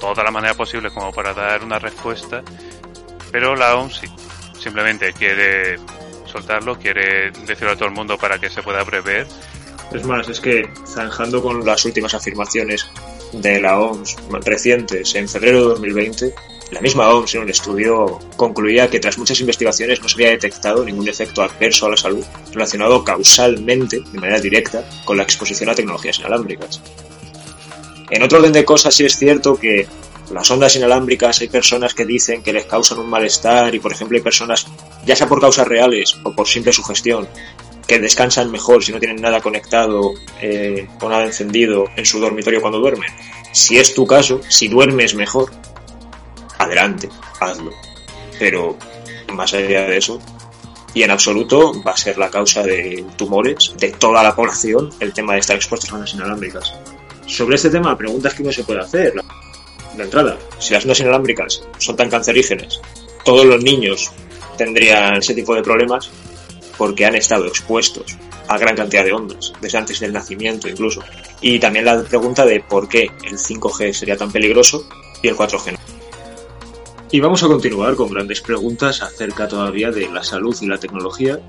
toda 0.00 0.22
la 0.24 0.30
manera 0.30 0.54
posible 0.54 0.90
como 0.90 1.12
para 1.12 1.32
dar 1.34 1.64
una 1.64 1.78
respuesta, 1.78 2.42
pero 3.30 3.54
la 3.54 3.76
OMS. 3.76 4.02
Simplemente 4.58 5.12
quiere 5.12 5.76
soltarlo, 6.24 6.78
quiere 6.78 7.30
decirlo 7.30 7.72
a 7.72 7.76
todo 7.76 7.88
el 7.88 7.94
mundo 7.94 8.18
para 8.18 8.38
que 8.38 8.50
se 8.50 8.62
pueda 8.62 8.84
prever. 8.84 9.26
Es 9.92 10.04
más, 10.04 10.28
es 10.28 10.40
que 10.40 10.68
zanjando 10.86 11.40
con 11.42 11.64
las 11.64 11.84
últimas 11.84 12.14
afirmaciones 12.14 12.88
de 13.32 13.60
la 13.60 13.78
OMS 13.78 14.16
recientes 14.44 15.14
en 15.14 15.28
febrero 15.28 15.60
de 15.60 15.68
2020, 15.68 16.34
la 16.72 16.80
misma 16.80 17.08
OMS 17.10 17.34
en 17.36 17.42
un 17.42 17.50
estudio 17.50 18.18
concluía 18.36 18.90
que 18.90 18.98
tras 18.98 19.18
muchas 19.18 19.38
investigaciones 19.38 20.02
no 20.02 20.08
se 20.08 20.16
había 20.16 20.30
detectado 20.30 20.84
ningún 20.84 21.08
efecto 21.08 21.42
adverso 21.42 21.86
a 21.86 21.90
la 21.90 21.96
salud 21.96 22.24
relacionado 22.52 23.04
causalmente, 23.04 24.00
de 24.00 24.18
manera 24.18 24.40
directa, 24.40 24.84
con 25.04 25.16
la 25.16 25.22
exposición 25.22 25.70
a 25.70 25.74
tecnologías 25.74 26.18
inalámbricas. 26.18 26.82
En 28.10 28.22
otro 28.22 28.38
orden 28.38 28.52
de 28.52 28.64
cosas 28.64 28.94
sí 28.94 29.04
es 29.04 29.16
cierto 29.16 29.56
que 29.56 29.86
las 30.30 30.50
ondas 30.50 30.74
inalámbricas 30.76 31.40
hay 31.40 31.48
personas 31.48 31.94
que 31.94 32.04
dicen 32.04 32.42
que 32.42 32.52
les 32.52 32.66
causan 32.66 32.98
un 32.98 33.08
malestar 33.08 33.74
y 33.74 33.78
por 33.78 33.92
ejemplo 33.92 34.16
hay 34.16 34.22
personas, 34.22 34.66
ya 35.04 35.14
sea 35.14 35.28
por 35.28 35.40
causas 35.40 35.68
reales 35.68 36.16
o 36.24 36.34
por 36.34 36.48
simple 36.48 36.72
sugestión, 36.72 37.28
que 37.86 37.98
descansan 37.98 38.50
mejor 38.50 38.82
si 38.82 38.92
no 38.92 38.98
tienen 38.98 39.22
nada 39.22 39.40
conectado 39.40 40.14
eh, 40.40 40.88
o 41.00 41.08
nada 41.08 41.24
encendido 41.24 41.86
en 41.96 42.04
su 42.04 42.18
dormitorio 42.18 42.60
cuando 42.60 42.80
duermen. 42.80 43.10
Si 43.52 43.78
es 43.78 43.94
tu 43.94 44.06
caso, 44.06 44.40
si 44.48 44.68
duermes 44.68 45.14
mejor, 45.14 45.50
adelante, 46.58 47.08
hazlo. 47.40 47.70
Pero 48.38 48.76
más 49.32 49.54
allá 49.54 49.82
de 49.82 49.96
eso, 49.96 50.20
y 50.92 51.02
en 51.02 51.10
absoluto 51.10 51.72
va 51.82 51.92
a 51.92 51.96
ser 51.96 52.18
la 52.18 52.30
causa 52.30 52.62
de 52.62 53.04
tumores 53.16 53.74
de 53.78 53.92
toda 53.92 54.22
la 54.22 54.34
población 54.34 54.90
el 54.98 55.12
tema 55.12 55.34
de 55.34 55.40
estar 55.40 55.54
expuestos 55.54 55.92
a 55.92 55.94
ondas 55.94 56.14
inalámbricas. 56.14 56.74
Sobre 57.26 57.56
este 57.56 57.70
tema, 57.70 57.96
preguntas 57.96 58.34
que 58.34 58.42
no 58.42 58.52
se 58.52 58.64
puede 58.64 58.80
hacer. 58.80 59.14
De 59.96 60.02
entrada, 60.02 60.38
si 60.58 60.74
las 60.74 60.84
ondas 60.84 61.00
inalámbricas 61.00 61.62
son 61.78 61.96
tan 61.96 62.10
cancerígenas, 62.10 62.80
todos 63.24 63.44
los 63.44 63.62
niños 63.62 64.10
tendrían 64.56 65.16
ese 65.16 65.34
tipo 65.34 65.54
de 65.54 65.62
problemas 65.62 66.10
porque 66.78 67.06
han 67.06 67.14
estado 67.14 67.46
expuestos 67.46 68.16
a 68.48 68.58
gran 68.58 68.76
cantidad 68.76 69.04
de 69.04 69.12
ondas, 69.12 69.52
desde 69.60 69.78
antes 69.78 70.00
del 70.00 70.12
nacimiento 70.12 70.68
incluso. 70.68 71.02
Y 71.40 71.58
también 71.58 71.84
la 71.84 72.02
pregunta 72.02 72.44
de 72.44 72.60
por 72.60 72.88
qué 72.88 73.10
el 73.24 73.38
5G 73.38 73.92
sería 73.92 74.16
tan 74.16 74.30
peligroso 74.30 74.86
y 75.22 75.28
el 75.28 75.36
4G 75.36 75.72
no. 75.72 75.78
Y 77.10 77.20
vamos 77.20 77.42
a 77.42 77.46
continuar 77.46 77.94
con 77.94 78.10
grandes 78.10 78.40
preguntas 78.40 79.02
acerca 79.02 79.48
todavía 79.48 79.90
de 79.90 80.08
la 80.08 80.22
salud 80.22 80.56
y 80.60 80.66
la 80.66 80.78
tecnología. 80.78 81.40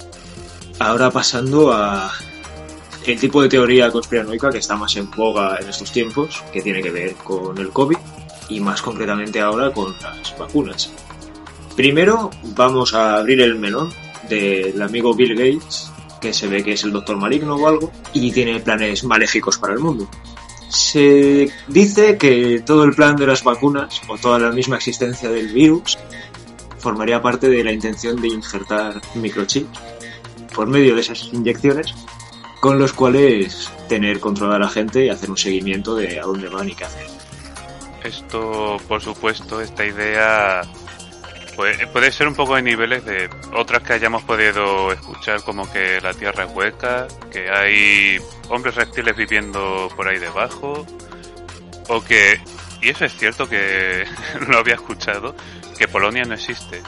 Ahora 0.80 1.10
pasando 1.12 1.74
a 1.74 2.12
el 3.12 3.20
tipo 3.20 3.42
de 3.42 3.50
teoría 3.50 3.92
conspiranoica 3.92 4.50
que 4.50 4.58
está 4.58 4.76
más 4.76 4.96
en 4.98 5.10
boga 5.10 5.58
en 5.62 5.70
estos 5.70 5.92
tiempos, 5.92 6.44
que 6.52 6.62
tiene 6.62 6.82
que 6.82 6.92
ver 6.92 7.14
con 7.16 7.58
el 7.58 7.70
COVID 7.70 7.98
y 8.50 8.60
más 8.60 8.82
concretamente 8.82 9.40
ahora 9.40 9.72
con 9.72 9.96
las 10.02 10.38
vacunas. 10.38 10.92
Primero 11.76 12.32
vamos 12.56 12.94
a 12.94 13.18
abrir 13.18 13.42
el 13.42 13.56
melón 13.56 13.92
del 14.28 14.82
amigo 14.82 15.14
Bill 15.14 15.36
Gates, 15.36 15.92
que 16.20 16.34
se 16.34 16.48
ve 16.48 16.64
que 16.64 16.74
es 16.74 16.84
el 16.84 16.92
doctor 16.92 17.18
maligno 17.18 17.56
o 17.56 17.68
algo, 17.68 17.92
y 18.14 18.32
tiene 18.32 18.60
planes 18.60 19.04
maléficos 19.04 19.58
para 19.58 19.74
el 19.74 19.80
mundo. 19.80 20.10
Se 20.70 21.50
dice 21.68 22.18
que 22.18 22.62
todo 22.66 22.84
el 22.84 22.94
plan 22.94 23.16
de 23.16 23.28
las 23.28 23.44
vacunas 23.44 24.02
o 24.10 24.18
toda 24.18 24.38
la 24.40 24.52
misma 24.52 24.78
existencia 24.78 25.30
del 25.30 25.48
virus 25.48 25.98
formaría 26.80 27.22
parte 27.22 27.48
de 27.48 27.64
la 27.64 27.72
intención 27.72 28.20
de 28.22 28.28
injertar 28.28 29.02
microchips 29.16 29.80
por 30.54 30.68
medio 30.68 30.96
de 30.96 31.02
esas 31.02 31.30
inyecciones 31.32 31.94
con 32.60 32.80
los 32.80 32.94
cuales 32.94 33.72
tener 33.88 34.20
controlada 34.20 34.58
a 34.58 34.62
la 34.62 34.70
gente 34.70 35.06
y 35.06 35.10
hacer 35.10 35.30
un 35.30 35.38
seguimiento 35.38 35.96
de 35.96 36.20
a 36.20 36.24
dónde 36.24 36.50
van 36.50 36.70
y 36.70 36.76
qué 36.76 36.86
hacen. 36.86 37.08
Esto, 38.04 38.78
por 38.88 39.02
supuesto, 39.02 39.62
esta 39.62 39.86
idea 39.86 40.62
puede, 41.56 41.88
puede 41.88 42.12
ser 42.12 42.28
un 42.28 42.36
poco 42.36 42.56
de 42.56 42.62
niveles 42.62 43.04
de 43.06 43.30
otras 43.54 43.84
que 43.84 43.94
hayamos 43.94 44.24
podido 44.24 44.92
escuchar, 44.92 45.44
como 45.44 45.70
que 45.72 46.00
la 46.02 46.14
Tierra 46.14 46.46
es 46.46 46.52
hueca, 46.54 47.08
que 47.32 47.50
hay 47.50 48.20
hombres 48.50 48.76
reptiles 48.76 49.16
viviendo 49.16 49.90
por 49.96 50.08
ahí 50.08 50.20
debajo, 50.20 50.86
o 51.90 52.04
que, 52.04 52.40
y 52.82 52.90
eso 52.90 53.06
es 53.06 53.18
cierto 53.18 53.50
que 53.50 54.06
lo 54.48 54.58
había 54.58 54.76
escuchado, 54.76 55.36
que 55.78 55.88
Polonia 55.88 56.24
no 56.24 56.36
existe. 56.36 56.82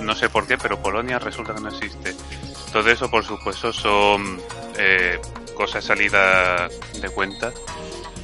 No 0.00 0.14
sé 0.14 0.28
por 0.28 0.46
qué, 0.46 0.56
pero 0.56 0.80
Polonia 0.80 1.18
resulta 1.18 1.54
que 1.54 1.60
no 1.60 1.68
existe. 1.68 2.14
Todo 2.72 2.88
eso, 2.90 3.10
por 3.10 3.24
supuesto, 3.24 3.72
son 3.72 4.40
eh, 4.78 5.18
cosas 5.54 5.84
salidas 5.84 6.70
de 7.00 7.08
cuenta. 7.10 7.52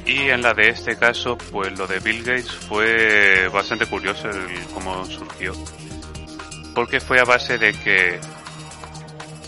Y 0.05 0.29
en 0.29 0.41
la 0.41 0.53
de 0.53 0.69
este 0.69 0.97
caso, 0.97 1.37
pues 1.51 1.77
lo 1.77 1.85
de 1.85 1.99
Bill 1.99 2.23
Gates 2.23 2.51
fue 2.51 3.49
bastante 3.49 3.85
curioso 3.85 4.29
el 4.29 4.65
cómo 4.73 5.05
surgió. 5.05 5.53
Porque 6.73 7.01
fue 7.01 7.19
a 7.19 7.25
base 7.25 7.57
de 7.57 7.73
que 7.73 8.19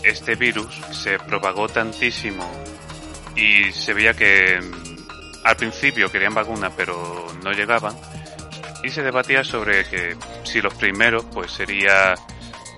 este 0.02 0.34
virus 0.34 0.80
se 0.92 1.18
propagó 1.18 1.68
tantísimo 1.68 2.48
y 3.36 3.72
se 3.72 3.94
veía 3.94 4.14
que 4.14 4.60
mm, 4.60 5.46
al 5.46 5.56
principio 5.56 6.10
querían 6.10 6.34
vacuna 6.34 6.70
pero 6.76 7.26
no 7.42 7.52
llegaban 7.52 7.94
y 8.82 8.90
se 8.90 9.02
debatía 9.02 9.44
sobre 9.44 9.84
que 9.84 10.16
si 10.44 10.60
los 10.60 10.74
primeros 10.74 11.24
pues 11.26 11.52
sería 11.52 12.14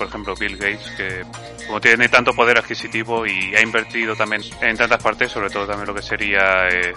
por 0.02 0.08
ejemplo 0.08 0.34
Bill 0.34 0.56
Gates 0.56 0.90
que 0.96 1.22
como 1.64 1.80
tiene 1.80 2.08
tanto 2.08 2.32
poder 2.34 2.58
adquisitivo 2.58 3.24
y 3.24 3.54
ha 3.54 3.62
invertido 3.62 4.16
también 4.16 4.42
en 4.60 4.76
tantas 4.76 5.00
partes, 5.00 5.30
sobre 5.30 5.48
todo 5.48 5.64
también 5.64 5.86
lo 5.86 5.94
que 5.94 6.02
sería 6.02 6.66
eh, 6.68 6.92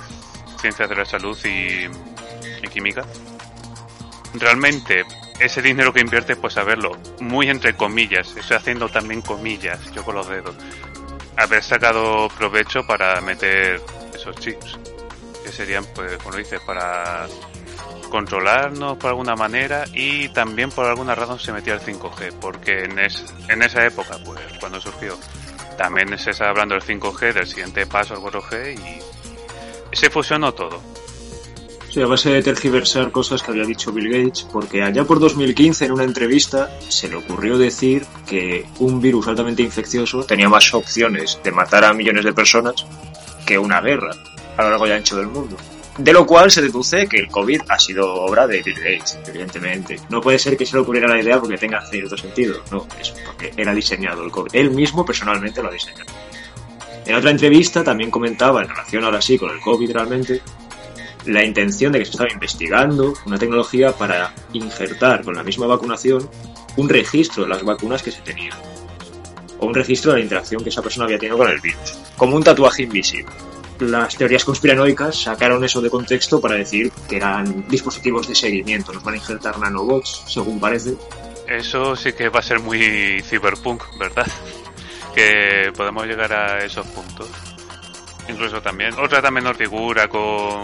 ciencias 0.59 0.89
de 0.89 0.95
la 0.95 1.05
salud 1.05 1.37
y, 1.45 1.87
química, 2.67 3.05
realmente 4.33 5.05
ese 5.39 5.61
dinero 5.61 5.93
que 5.93 6.01
invierte, 6.01 6.35
pues 6.35 6.57
a 6.57 6.63
verlo, 6.63 6.97
muy 7.19 7.47
entre 7.47 7.75
comillas, 7.75 8.35
estoy 8.35 8.57
haciendo 8.57 8.89
también 8.89 9.21
comillas, 9.21 9.79
yo 9.91 10.03
con 10.03 10.15
los 10.15 10.27
dedos, 10.27 10.55
haber 11.37 11.63
sacado 11.63 12.27
provecho 12.29 12.85
para 12.87 13.21
meter 13.21 13.79
esos 14.15 14.35
chips, 14.37 14.79
que 15.43 15.51
serían, 15.51 15.85
pues, 15.93 16.17
como 16.17 16.37
dices, 16.37 16.59
para 16.65 17.27
controlarnos 18.15 18.97
por 18.97 19.09
alguna 19.09 19.35
manera 19.35 19.83
y 19.93 20.29
también 20.29 20.71
por 20.71 20.85
alguna 20.85 21.15
razón 21.15 21.37
se 21.37 21.51
metió 21.51 21.73
el 21.73 21.81
5G, 21.81 22.31
porque 22.39 22.85
en, 22.85 22.97
es, 22.97 23.25
en 23.49 23.61
esa 23.61 23.85
época, 23.85 24.17
pues 24.23 24.39
cuando 24.57 24.79
surgió, 24.79 25.17
también 25.77 26.17
se 26.17 26.29
está 26.29 26.47
hablando 26.47 26.75
del 26.75 26.83
5G, 26.85 27.33
del 27.33 27.45
siguiente 27.45 27.85
paso 27.85 28.13
al 28.13 28.21
4G 28.21 28.79
y 29.91 29.95
se 29.97 30.09
fusionó 30.09 30.53
todo. 30.53 30.81
Sí, 31.89 32.01
a 32.01 32.07
base 32.07 32.29
de 32.29 32.41
tergiversar 32.41 33.11
cosas 33.11 33.43
que 33.43 33.51
había 33.51 33.65
dicho 33.65 33.91
Bill 33.91 34.09
Gates, 34.09 34.47
porque 34.49 34.81
allá 34.81 35.03
por 35.03 35.19
2015 35.19 35.83
en 35.83 35.91
una 35.91 36.05
entrevista 36.05 36.69
se 36.87 37.09
le 37.09 37.17
ocurrió 37.17 37.57
decir 37.57 38.05
que 38.25 38.65
un 38.79 39.01
virus 39.01 39.27
altamente 39.27 39.61
infeccioso 39.61 40.23
tenía 40.23 40.47
más 40.47 40.73
opciones 40.73 41.37
de 41.43 41.51
matar 41.51 41.83
a 41.83 41.93
millones 41.93 42.23
de 42.23 42.31
personas 42.31 42.75
que 43.45 43.57
una 43.57 43.81
guerra 43.81 44.11
a 44.55 44.63
lo 44.63 44.69
largo 44.69 44.87
y 44.87 44.91
ancho 44.91 45.17
del 45.17 45.27
mundo. 45.27 45.57
De 45.97 46.11
lo 46.11 46.25
cual 46.25 46.51
se 46.51 46.61
deduce 46.61 47.07
que 47.07 47.17
el 47.17 47.29
COVID 47.29 47.61
ha 47.69 47.79
sido 47.79 48.13
obra 48.13 48.45
de 48.45 48.61
Bill 48.61 48.75
Gates, 48.75 49.17
evidentemente. 49.27 49.97
No 50.09 50.19
puede 50.19 50.37
ser 50.37 50.57
que 50.57 50.65
se 50.65 50.75
le 50.75 50.81
ocurriera 50.81 51.07
la 51.07 51.21
idea 51.21 51.39
porque 51.39 51.57
tenga 51.57 51.81
cierto 51.85 52.17
sentido. 52.17 52.61
No, 52.69 52.85
es 52.99 53.11
porque 53.25 53.53
era 53.55 53.73
diseñado 53.73 54.23
el 54.25 54.31
COVID. 54.31 54.53
Él 54.53 54.71
mismo 54.71 55.05
personalmente 55.05 55.61
lo 55.61 55.69
ha 55.69 55.71
diseñado. 55.71 56.11
En 57.05 57.15
otra 57.15 57.31
entrevista 57.31 57.83
también 57.83 58.11
comentaba, 58.11 58.61
en 58.61 58.67
relación 58.67 59.03
ahora 59.05 59.21
sí 59.21 59.37
con 59.37 59.51
el 59.51 59.61
COVID 59.61 59.91
realmente, 59.91 60.41
la 61.25 61.43
intención 61.43 61.91
de 61.91 61.99
que 61.99 62.05
se 62.05 62.11
estaba 62.11 62.31
investigando 62.31 63.13
una 63.25 63.37
tecnología 63.37 63.91
para 63.91 64.33
injertar 64.53 65.23
con 65.23 65.35
la 65.35 65.43
misma 65.43 65.67
vacunación 65.67 66.29
un 66.77 66.89
registro 66.89 67.43
de 67.43 67.49
las 67.49 67.63
vacunas 67.63 68.03
que 68.03 68.11
se 68.11 68.21
tenían. 68.21 68.57
o 69.57 69.67
un 69.67 69.73
registro 69.73 70.11
de 70.11 70.17
la 70.17 70.23
interacción 70.23 70.61
que 70.61 70.69
esa 70.69 70.81
persona 70.81 71.05
había 71.05 71.17
tenido 71.17 71.37
con 71.37 71.49
el 71.49 71.61
virus, 71.61 71.93
como 72.17 72.35
un 72.35 72.43
tatuaje 72.43 72.83
invisible. 72.83 73.31
Las 73.79 74.15
teorías 74.15 74.45
conspiranoicas 74.45 75.23
sacaron 75.23 75.63
eso 75.63 75.81
de 75.81 75.89
contexto 75.89 76.39
para 76.39 76.55
decir 76.55 76.91
que 77.09 77.17
eran 77.17 77.67
dispositivos 77.67 78.27
de 78.27 78.35
seguimiento, 78.35 78.93
nos 78.93 79.03
van 79.03 79.15
a 79.15 79.17
injertar 79.17 79.59
nanobots, 79.59 80.23
según 80.27 80.59
parece. 80.59 80.95
Eso 81.47 81.95
sí 81.95 82.13
que 82.13 82.29
va 82.29 82.39
a 82.39 82.43
ser 82.43 82.59
muy 82.59 83.21
cyberpunk, 83.23 83.83
¿verdad? 83.99 84.27
Que 85.15 85.71
podemos 85.73 86.05
llegar 86.05 86.33
a 86.33 86.65
esos 86.65 86.85
puntos. 86.87 87.29
Incluso 88.27 88.61
también, 88.61 88.93
otra 88.95 89.21
también 89.21 89.45
menor 89.45 89.55
figura 89.55 90.09
con 90.09 90.59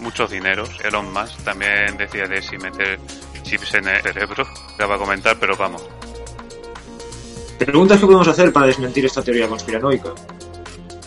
muchos 0.00 0.30
dineros, 0.30 0.68
Elon 0.84 1.10
Musk 1.14 1.42
también 1.44 1.96
decía 1.96 2.26
de 2.26 2.42
si 2.42 2.58
meter 2.58 2.98
chips 3.42 3.74
en 3.74 3.88
el 3.88 4.02
cerebro, 4.02 4.46
que 4.76 4.84
va 4.84 4.96
a 4.96 4.98
comentar, 4.98 5.38
pero 5.38 5.56
vamos. 5.56 5.82
Preguntas 7.58 7.98
que 7.98 8.04
podemos 8.04 8.28
hacer 8.28 8.52
para 8.52 8.66
desmentir 8.66 9.06
esta 9.06 9.22
teoría 9.22 9.48
conspiranoica. 9.48 10.12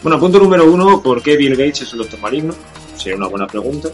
Bueno, 0.01 0.17
punto 0.17 0.39
número 0.39 0.71
uno, 0.71 1.01
¿por 1.01 1.21
qué 1.21 1.35
Bill 1.35 1.57
Gates 1.57 1.81
es 1.81 1.93
el 1.93 1.99
doctor 1.99 2.21
maligno? 2.21 2.55
Sería 2.95 3.17
una 3.17 3.27
buena 3.27 3.47
pregunta. 3.47 3.89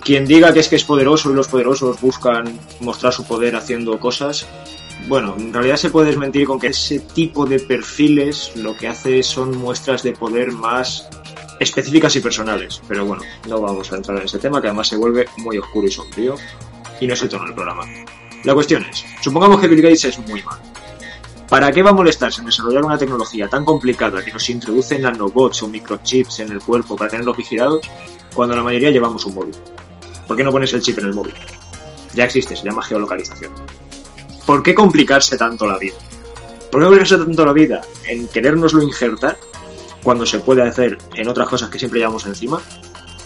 Quien 0.00 0.26
diga 0.26 0.52
que 0.52 0.60
es 0.60 0.68
que 0.68 0.76
es 0.76 0.84
poderoso 0.84 1.30
y 1.30 1.34
los 1.34 1.46
poderosos 1.46 2.00
buscan 2.00 2.58
mostrar 2.80 3.12
su 3.12 3.24
poder 3.24 3.54
haciendo 3.54 3.98
cosas, 4.00 4.46
bueno, 5.08 5.36
en 5.38 5.52
realidad 5.52 5.76
se 5.76 5.90
puede 5.90 6.08
desmentir 6.08 6.46
con 6.46 6.58
que 6.58 6.68
ese 6.68 6.98
tipo 6.98 7.46
de 7.46 7.60
perfiles 7.60 8.52
lo 8.56 8.76
que 8.76 8.88
hace 8.88 9.22
son 9.22 9.56
muestras 9.56 10.02
de 10.02 10.12
poder 10.12 10.50
más 10.50 11.08
específicas 11.60 12.16
y 12.16 12.20
personales. 12.20 12.82
Pero 12.88 13.06
bueno, 13.06 13.22
no 13.48 13.60
vamos 13.60 13.92
a 13.92 13.96
entrar 13.96 14.18
en 14.18 14.24
ese 14.24 14.38
tema 14.38 14.60
que 14.60 14.66
además 14.66 14.88
se 14.88 14.96
vuelve 14.96 15.26
muy 15.38 15.58
oscuro 15.58 15.86
y 15.86 15.92
sombrío 15.92 16.34
y 17.00 17.06
no 17.06 17.14
es 17.14 17.22
el 17.22 17.28
tono 17.28 17.44
del 17.44 17.54
programa. 17.54 17.84
La 18.42 18.54
cuestión 18.54 18.84
es, 18.84 19.04
supongamos 19.22 19.60
que 19.60 19.68
Bill 19.68 19.82
Gates 19.82 20.04
es 20.06 20.18
muy 20.18 20.42
malo. 20.42 20.75
¿Para 21.48 21.70
qué 21.70 21.82
va 21.82 21.90
a 21.90 21.92
molestarse 21.92 22.40
en 22.40 22.46
desarrollar 22.46 22.84
una 22.84 22.98
tecnología 22.98 23.48
tan 23.48 23.64
complicada 23.64 24.24
que 24.24 24.32
nos 24.32 24.48
introduce 24.50 24.98
nanobots 24.98 25.62
o 25.62 25.68
microchips 25.68 26.40
en 26.40 26.50
el 26.50 26.60
cuerpo 26.60 26.96
para 26.96 27.10
tenerlos 27.10 27.36
vigilados 27.36 27.88
cuando 28.34 28.56
la 28.56 28.64
mayoría 28.64 28.90
llevamos 28.90 29.24
un 29.26 29.34
móvil? 29.34 29.54
¿Por 30.26 30.36
qué 30.36 30.42
no 30.42 30.50
pones 30.50 30.72
el 30.72 30.82
chip 30.82 30.98
en 30.98 31.06
el 31.06 31.14
móvil? 31.14 31.34
Ya 32.14 32.24
existe, 32.24 32.56
se 32.56 32.64
llama 32.64 32.82
geolocalización. 32.82 33.52
¿Por 34.44 34.62
qué 34.62 34.74
complicarse 34.74 35.36
tanto 35.36 35.66
la 35.66 35.78
vida? 35.78 35.94
¿Por 36.70 36.80
qué 36.80 36.86
complicarse 36.86 37.16
tanto 37.16 37.46
la 37.46 37.52
vida 37.52 37.80
en 38.08 38.26
querérnoslo 38.26 38.82
injertar 38.82 39.38
cuando 40.02 40.26
se 40.26 40.40
puede 40.40 40.62
hacer 40.62 40.98
en 41.14 41.28
otras 41.28 41.48
cosas 41.48 41.70
que 41.70 41.78
siempre 41.78 42.00
llevamos 42.00 42.26
encima? 42.26 42.60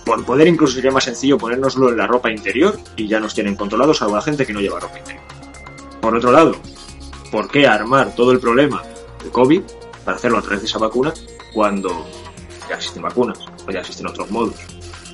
Por 0.05 0.25
poder 0.27 0.47
incluso 0.47 0.75
sería 0.75 0.91
más 0.91 1.05
sencillo 1.05 1.39
ponérnoslo 1.39 1.89
en 1.89 1.97
la 1.97 2.07
ropa 2.07 2.31
interior 2.31 2.79
y 2.97 3.09
ya 3.09 3.19
nos 3.19 3.33
tienen 3.33 3.57
controlados 3.57 4.03
a 4.03 4.09
la 4.09 4.21
gente 4.21 4.45
que 4.45 4.53
no 4.53 4.61
lleva 4.61 4.79
ropa 4.79 4.99
interior. 4.99 5.25
Por 6.01 6.17
otro 6.17 6.33
lado, 6.33 6.57
¿por 7.31 7.51
qué 7.51 7.67
armar 7.67 8.15
todo 8.15 8.33
el 8.33 8.41
problema 8.41 8.83
de 9.23 9.31
COVID 9.31 9.63
para 10.05 10.17
hacerlo 10.17 10.39
a 10.39 10.43
través 10.43 10.61
de 10.61 10.67
esa 10.67 10.79
vacuna 10.79 11.13
cuando 11.53 12.07
ya 12.69 12.77
existen 12.77 13.03
vacunas 13.03 13.39
o 13.67 13.71
ya 13.71 13.81
existen 13.81 14.07
otros 14.07 14.31
modos? 14.31 14.55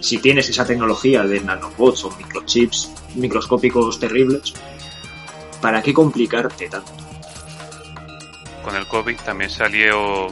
Si 0.00 0.18
tienes 0.18 0.48
esa 0.48 0.66
tecnología 0.66 1.22
de 1.22 1.40
nanobots 1.40 2.04
o 2.04 2.10
microchips 2.16 2.90
microscópicos 3.14 3.98
terribles, 3.98 4.54
¿para 5.60 5.82
qué 5.82 5.92
complicarte 5.92 6.68
tanto? 6.68 6.92
Con 8.62 8.76
el 8.76 8.86
COVID 8.86 9.16
también 9.24 9.50
salió 9.50 10.26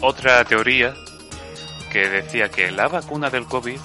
otra 0.00 0.44
teoría 0.44 0.94
que 1.90 2.08
decía 2.08 2.50
que 2.50 2.70
la 2.70 2.88
vacuna 2.88 3.30
del 3.30 3.44
COVID 3.44 3.78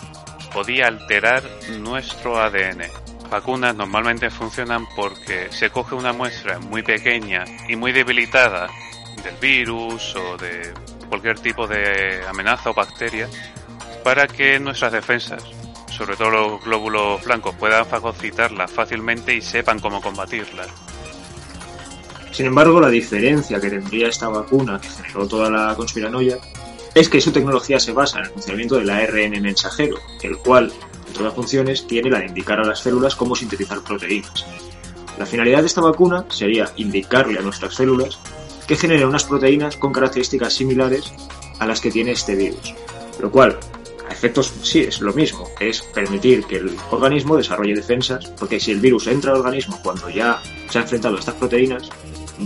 podía 0.54 0.88
alterar 0.88 1.44
nuestro 1.80 2.40
ADN 2.40 3.07
vacunas 3.30 3.76
normalmente 3.76 4.30
funcionan 4.30 4.86
porque 4.96 5.48
se 5.52 5.70
coge 5.70 5.96
una 5.96 6.14
muestra 6.14 6.60
muy 6.60 6.84
pequeña 6.84 7.44
y 7.68 7.76
muy 7.76 7.92
debilitada 7.92 8.68
del 9.24 9.36
virus 9.38 10.16
o 10.16 10.38
de 10.38 10.74
cualquier 11.10 11.40
tipo 11.40 11.68
de 11.68 12.22
amenaza 12.28 12.70
o 12.70 12.74
bacteria 12.74 13.28
para 14.04 14.28
que 14.28 14.60
nuestras 14.60 14.92
defensas, 14.92 15.44
sobre 15.90 16.16
todo 16.16 16.30
los 16.30 16.64
glóbulos 16.64 17.24
blancos, 17.24 17.56
puedan 17.56 17.86
fagocitarla 17.86 18.68
fácilmente 18.68 19.34
y 19.36 19.42
sepan 19.42 19.80
cómo 19.80 20.02
combatirla. 20.02 20.66
Sin 22.32 22.46
embargo, 22.46 22.80
la 22.80 22.90
diferencia 22.90 23.60
que 23.60 23.70
tendría 23.70 24.10
esta 24.10 24.30
vacuna 24.30 24.80
que 24.80 24.90
generó 24.90 25.28
toda 25.28 25.50
la 25.50 25.76
conspiranoia 25.76 26.38
es 26.94 27.10
que 27.10 27.22
su 27.22 27.32
tecnología 27.32 27.80
se 27.80 27.94
basa 27.94 28.20
en 28.20 28.26
el 28.26 28.32
funcionamiento 28.32 28.76
del 28.76 28.90
ARN 28.90 29.42
mensajero, 29.42 29.98
el 30.22 30.38
cual 30.38 30.72
entre 31.18 31.26
las 31.26 31.36
funciones, 31.36 31.88
tiene 31.88 32.12
la 32.12 32.20
de 32.20 32.28
indicar 32.28 32.60
a 32.60 32.64
las 32.64 32.80
células 32.80 33.16
cómo 33.16 33.36
sintetizar 33.36 33.82
proteínas. 33.82 34.46
La 35.18 35.26
finalidad 35.26 35.62
de 35.62 35.66
esta 35.66 35.82
vacuna 35.82 36.26
sería 36.30 36.72
indicarle 36.76 37.40
a 37.40 37.42
nuestras 37.42 37.74
células 37.74 38.20
que 38.68 38.76
generen 38.76 39.08
unas 39.08 39.24
proteínas 39.24 39.78
con 39.78 39.92
características 39.92 40.54
similares 40.54 41.12
a 41.58 41.66
las 41.66 41.82
que 41.82 41.90
tiene 41.90 42.12
este 42.12 42.36
virus. 42.36 42.76
Lo 43.20 43.32
cual, 43.32 43.58
a 44.08 44.14
efectos 44.14 44.54
sí 44.62 44.82
es 44.82 45.02
lo 45.02 45.12
mismo, 45.12 45.48
es 45.60 45.82
permitir 45.82 46.46
que 46.46 46.58
el 46.58 46.78
organismo 46.92 47.36
desarrolle 47.36 47.74
defensas, 47.74 48.28
porque 48.38 48.60
si 48.60 48.70
el 48.70 48.80
virus 48.80 49.08
entra 49.08 49.32
al 49.32 49.40
organismo 49.40 49.80
cuando 49.82 50.12
ya 50.12 50.40
se 50.70 50.78
ha 50.78 50.84
enfrentado 50.84 51.16
a 51.16 51.20
estas 51.20 51.34
proteínas, 51.34 51.90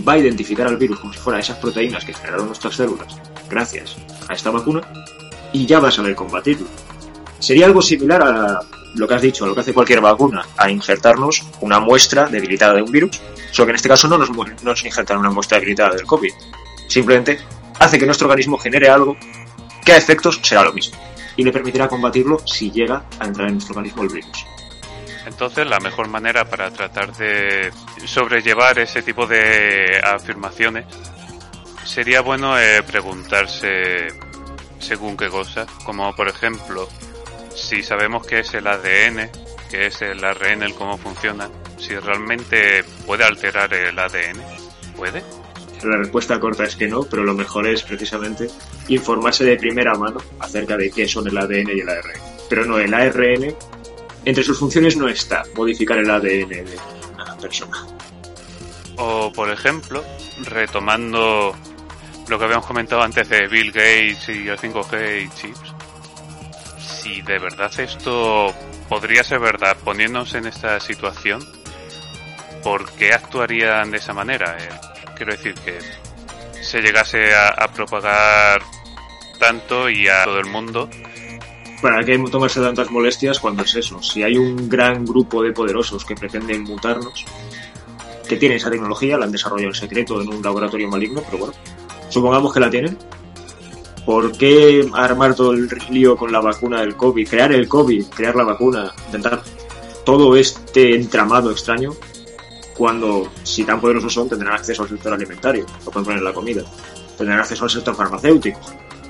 va 0.08 0.14
a 0.14 0.18
identificar 0.18 0.66
al 0.66 0.78
virus 0.78 0.98
como 0.98 1.12
si 1.12 1.18
fuera 1.18 1.40
esas 1.40 1.58
proteínas 1.58 2.06
que 2.06 2.14
generaron 2.14 2.46
nuestras 2.46 2.74
células 2.74 3.18
gracias 3.50 3.96
a 4.30 4.32
esta 4.32 4.50
vacuna 4.50 4.80
y 5.52 5.66
ya 5.66 5.78
va 5.78 5.88
a 5.88 5.92
saber 5.92 6.14
combatirlo. 6.14 6.66
Sería 7.42 7.66
algo 7.66 7.82
similar 7.82 8.22
a 8.22 8.60
lo 8.94 9.08
que 9.08 9.14
has 9.14 9.20
dicho, 9.20 9.44
a 9.44 9.48
lo 9.48 9.54
que 9.54 9.62
hace 9.62 9.74
cualquier 9.74 10.00
vacuna, 10.00 10.46
a 10.56 10.70
injertarnos 10.70 11.42
una 11.60 11.80
muestra 11.80 12.28
debilitada 12.28 12.74
de 12.74 12.82
un 12.82 12.92
virus, 12.92 13.20
solo 13.50 13.66
que 13.66 13.70
en 13.70 13.76
este 13.76 13.88
caso 13.88 14.06
no 14.06 14.16
nos, 14.16 14.30
no 14.30 14.44
nos 14.62 14.84
injertan 14.84 15.18
una 15.18 15.28
muestra 15.28 15.58
debilitada 15.58 15.96
del 15.96 16.06
COVID. 16.06 16.30
Simplemente 16.86 17.40
hace 17.80 17.98
que 17.98 18.06
nuestro 18.06 18.28
organismo 18.28 18.58
genere 18.58 18.88
algo 18.88 19.16
que 19.84 19.92
a 19.92 19.96
efectos 19.96 20.38
será 20.40 20.62
lo 20.62 20.72
mismo 20.72 20.96
y 21.36 21.42
le 21.42 21.50
permitirá 21.50 21.88
combatirlo 21.88 22.38
si 22.46 22.70
llega 22.70 23.06
a 23.18 23.24
entrar 23.24 23.48
en 23.48 23.54
nuestro 23.54 23.74
organismo 23.74 24.04
el 24.04 24.10
virus. 24.10 24.46
Entonces, 25.26 25.66
la 25.66 25.80
mejor 25.80 26.06
manera 26.06 26.44
para 26.44 26.70
tratar 26.70 27.12
de 27.16 27.72
sobrellevar 28.04 28.78
ese 28.78 29.02
tipo 29.02 29.26
de 29.26 30.00
afirmaciones 30.00 30.86
sería 31.84 32.20
bueno 32.20 32.56
eh, 32.56 32.84
preguntarse 32.84 34.06
según 34.78 35.16
qué 35.16 35.28
cosa, 35.28 35.66
como 35.84 36.14
por 36.14 36.28
ejemplo, 36.28 36.88
si 37.54 37.82
sabemos 37.82 38.26
qué 38.26 38.40
es 38.40 38.54
el 38.54 38.66
ADN, 38.66 39.30
qué 39.70 39.86
es 39.86 40.02
el 40.02 40.24
ARN, 40.24 40.62
el 40.62 40.74
cómo 40.74 40.98
funciona, 40.98 41.48
si 41.78 41.96
realmente 41.96 42.84
puede 43.06 43.24
alterar 43.24 43.72
el 43.72 43.98
ADN, 43.98 44.40
¿puede? 44.96 45.22
La 45.82 45.96
respuesta 45.96 46.38
corta 46.38 46.64
es 46.64 46.76
que 46.76 46.86
no, 46.86 47.02
pero 47.02 47.24
lo 47.24 47.34
mejor 47.34 47.66
es 47.66 47.82
precisamente 47.82 48.48
informarse 48.88 49.44
de 49.44 49.56
primera 49.56 49.94
mano 49.94 50.20
acerca 50.38 50.76
de 50.76 50.90
qué 50.90 51.08
son 51.08 51.26
el 51.26 51.36
ADN 51.36 51.70
y 51.70 51.80
el 51.80 51.88
ARN. 51.88 52.20
Pero 52.48 52.64
no, 52.64 52.78
el 52.78 52.94
ARN, 52.94 53.54
entre 54.24 54.44
sus 54.44 54.58
funciones 54.58 54.96
no 54.96 55.08
está 55.08 55.42
modificar 55.56 55.98
el 55.98 56.10
ADN 56.10 56.48
de 56.48 56.78
una 57.14 57.36
persona. 57.36 57.84
O, 58.96 59.32
por 59.32 59.50
ejemplo, 59.50 60.04
retomando 60.44 61.52
lo 62.28 62.38
que 62.38 62.44
habíamos 62.44 62.66
comentado 62.66 63.02
antes 63.02 63.28
de 63.28 63.48
Bill 63.48 63.72
Gates 63.72 64.28
y 64.28 64.48
el 64.48 64.58
5G 64.58 65.24
y 65.24 65.28
chips, 65.30 65.71
si 67.02 67.20
de 67.22 67.38
verdad 67.38 67.72
esto 67.80 68.54
podría 68.88 69.24
ser 69.24 69.40
verdad, 69.40 69.76
poniéndonos 69.84 70.34
en 70.34 70.46
esta 70.46 70.78
situación, 70.78 71.44
¿por 72.62 72.90
qué 72.92 73.12
actuarían 73.12 73.90
de 73.90 73.96
esa 73.96 74.12
manera? 74.12 74.56
Eh, 74.58 74.68
quiero 75.16 75.32
decir 75.32 75.54
que 75.54 75.78
se 76.62 76.80
llegase 76.80 77.34
a, 77.34 77.66
propagar 77.74 78.62
tanto 79.38 79.90
y 79.90 80.06
a 80.06 80.24
todo 80.24 80.38
el 80.38 80.46
mundo. 80.46 80.88
¿Para 81.80 82.04
qué 82.04 82.16
tomarse 82.30 82.60
tantas 82.60 82.90
molestias 82.90 83.40
cuando 83.40 83.64
es 83.64 83.74
eso? 83.74 84.00
Si 84.00 84.22
hay 84.22 84.36
un 84.36 84.68
gran 84.68 85.04
grupo 85.04 85.42
de 85.42 85.52
poderosos 85.52 86.04
que 86.04 86.14
pretenden 86.14 86.62
mutarnos, 86.62 87.24
que 88.28 88.36
tienen 88.36 88.58
esa 88.58 88.70
tecnología, 88.70 89.18
la 89.18 89.24
han 89.24 89.32
desarrollado 89.32 89.70
en 89.70 89.74
secreto 89.74 90.22
en 90.22 90.28
un 90.28 90.40
laboratorio 90.40 90.88
maligno, 90.88 91.22
pero 91.24 91.38
bueno, 91.38 91.54
supongamos 92.08 92.54
que 92.54 92.60
la 92.60 92.70
tienen, 92.70 92.96
¿por 94.04 94.32
qué 94.32 94.88
armar 94.92 95.34
todo 95.34 95.52
el 95.52 95.68
lío 95.90 96.16
con 96.16 96.32
la 96.32 96.40
vacuna 96.40 96.80
del 96.80 96.96
COVID, 96.96 97.28
crear 97.28 97.52
el 97.52 97.68
COVID, 97.68 98.06
crear 98.06 98.34
la 98.34 98.44
vacuna, 98.44 98.92
intentar 99.06 99.42
todo 100.04 100.36
este 100.36 100.94
entramado 100.94 101.50
extraño, 101.50 101.94
cuando 102.76 103.30
si 103.42 103.64
tan 103.64 103.80
poderosos 103.80 104.12
son 104.12 104.28
tendrán 104.28 104.54
acceso 104.54 104.82
al 104.82 104.88
sector 104.88 105.12
alimentario, 105.12 105.66
lo 105.84 105.90
pueden 105.90 106.04
poner 106.04 106.18
en 106.18 106.24
la 106.24 106.32
comida, 106.32 106.62
tendrán 107.16 107.40
acceso 107.40 107.64
al 107.64 107.70
sector 107.70 107.94
farmacéutico, 107.94 108.60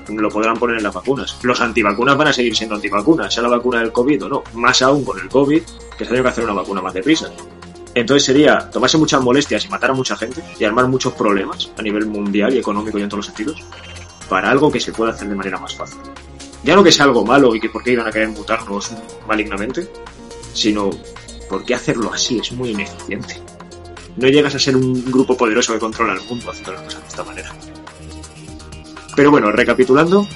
lo 0.09 0.29
podrán 0.29 0.57
poner 0.57 0.77
en 0.77 0.83
las 0.83 0.93
vacunas. 0.93 1.37
Los 1.41 1.61
antivacunas 1.61 2.17
van 2.17 2.27
a 2.27 2.33
seguir 2.33 2.55
siendo 2.55 2.75
antivacunas, 2.75 3.33
sea 3.33 3.43
la 3.43 3.49
vacuna 3.49 3.79
del 3.79 3.91
COVID 3.91 4.25
o 4.25 4.29
no, 4.29 4.43
más 4.53 4.81
aún 4.81 5.03
con 5.03 5.19
el 5.19 5.29
COVID, 5.29 5.63
que 5.97 6.05
se 6.05 6.13
debe 6.13 6.29
hacer 6.29 6.43
una 6.43 6.53
vacuna 6.53 6.81
más 6.81 6.93
deprisa. 6.93 7.31
Entonces 7.95 8.25
sería 8.25 8.69
tomarse 8.69 8.97
muchas 8.97 9.21
molestias 9.21 9.65
y 9.65 9.69
matar 9.69 9.91
a 9.91 9.93
mucha 9.93 10.15
gente 10.17 10.43
y 10.59 10.63
armar 10.63 10.87
muchos 10.87 11.13
problemas 11.13 11.71
a 11.77 11.81
nivel 11.81 12.07
mundial 12.07 12.53
y 12.53 12.57
económico 12.57 12.97
y 12.97 13.03
en 13.03 13.09
todos 13.09 13.19
los 13.19 13.25
sentidos 13.27 13.63
para 14.33 14.49
algo 14.49 14.71
que 14.71 14.79
se 14.79 14.91
pueda 14.91 15.11
hacer 15.11 15.29
de 15.29 15.35
manera 15.35 15.59
más 15.59 15.75
fácil. 15.75 15.99
Ya 16.63 16.75
no 16.75 16.83
que 16.83 16.91
sea 16.91 17.05
algo 17.05 17.23
malo 17.23 17.53
y 17.53 17.59
que 17.59 17.69
por 17.69 17.83
qué 17.83 17.91
iban 17.91 18.07
a 18.07 18.11
querer 18.11 18.29
mutarnos 18.29 18.89
malignamente, 19.27 19.87
sino 20.55 20.89
porque 21.47 21.75
hacerlo 21.75 22.11
así 22.11 22.39
es 22.39 22.51
muy 22.51 22.71
ineficiente. 22.71 23.39
no 24.17 24.27
llegas 24.27 24.55
a 24.55 24.57
ser 24.57 24.75
un 24.75 25.05
grupo 25.11 25.37
poderoso 25.37 25.71
que 25.73 25.77
controla 25.77 26.13
el 26.13 26.21
mundo 26.21 26.49
haciendo 26.49 26.73
las 26.73 26.81
cosas 26.81 27.01
de 27.03 27.07
esta 27.09 27.23
manera. 27.23 27.53
Pero 29.15 29.29
bueno, 29.29 29.51
recapitulando, 29.51 30.27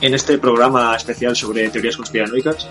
en 0.00 0.14
este 0.14 0.38
programa 0.38 0.96
especial 0.96 1.36
sobre 1.36 1.68
teorías 1.68 1.98
conspiranoicas, 1.98 2.66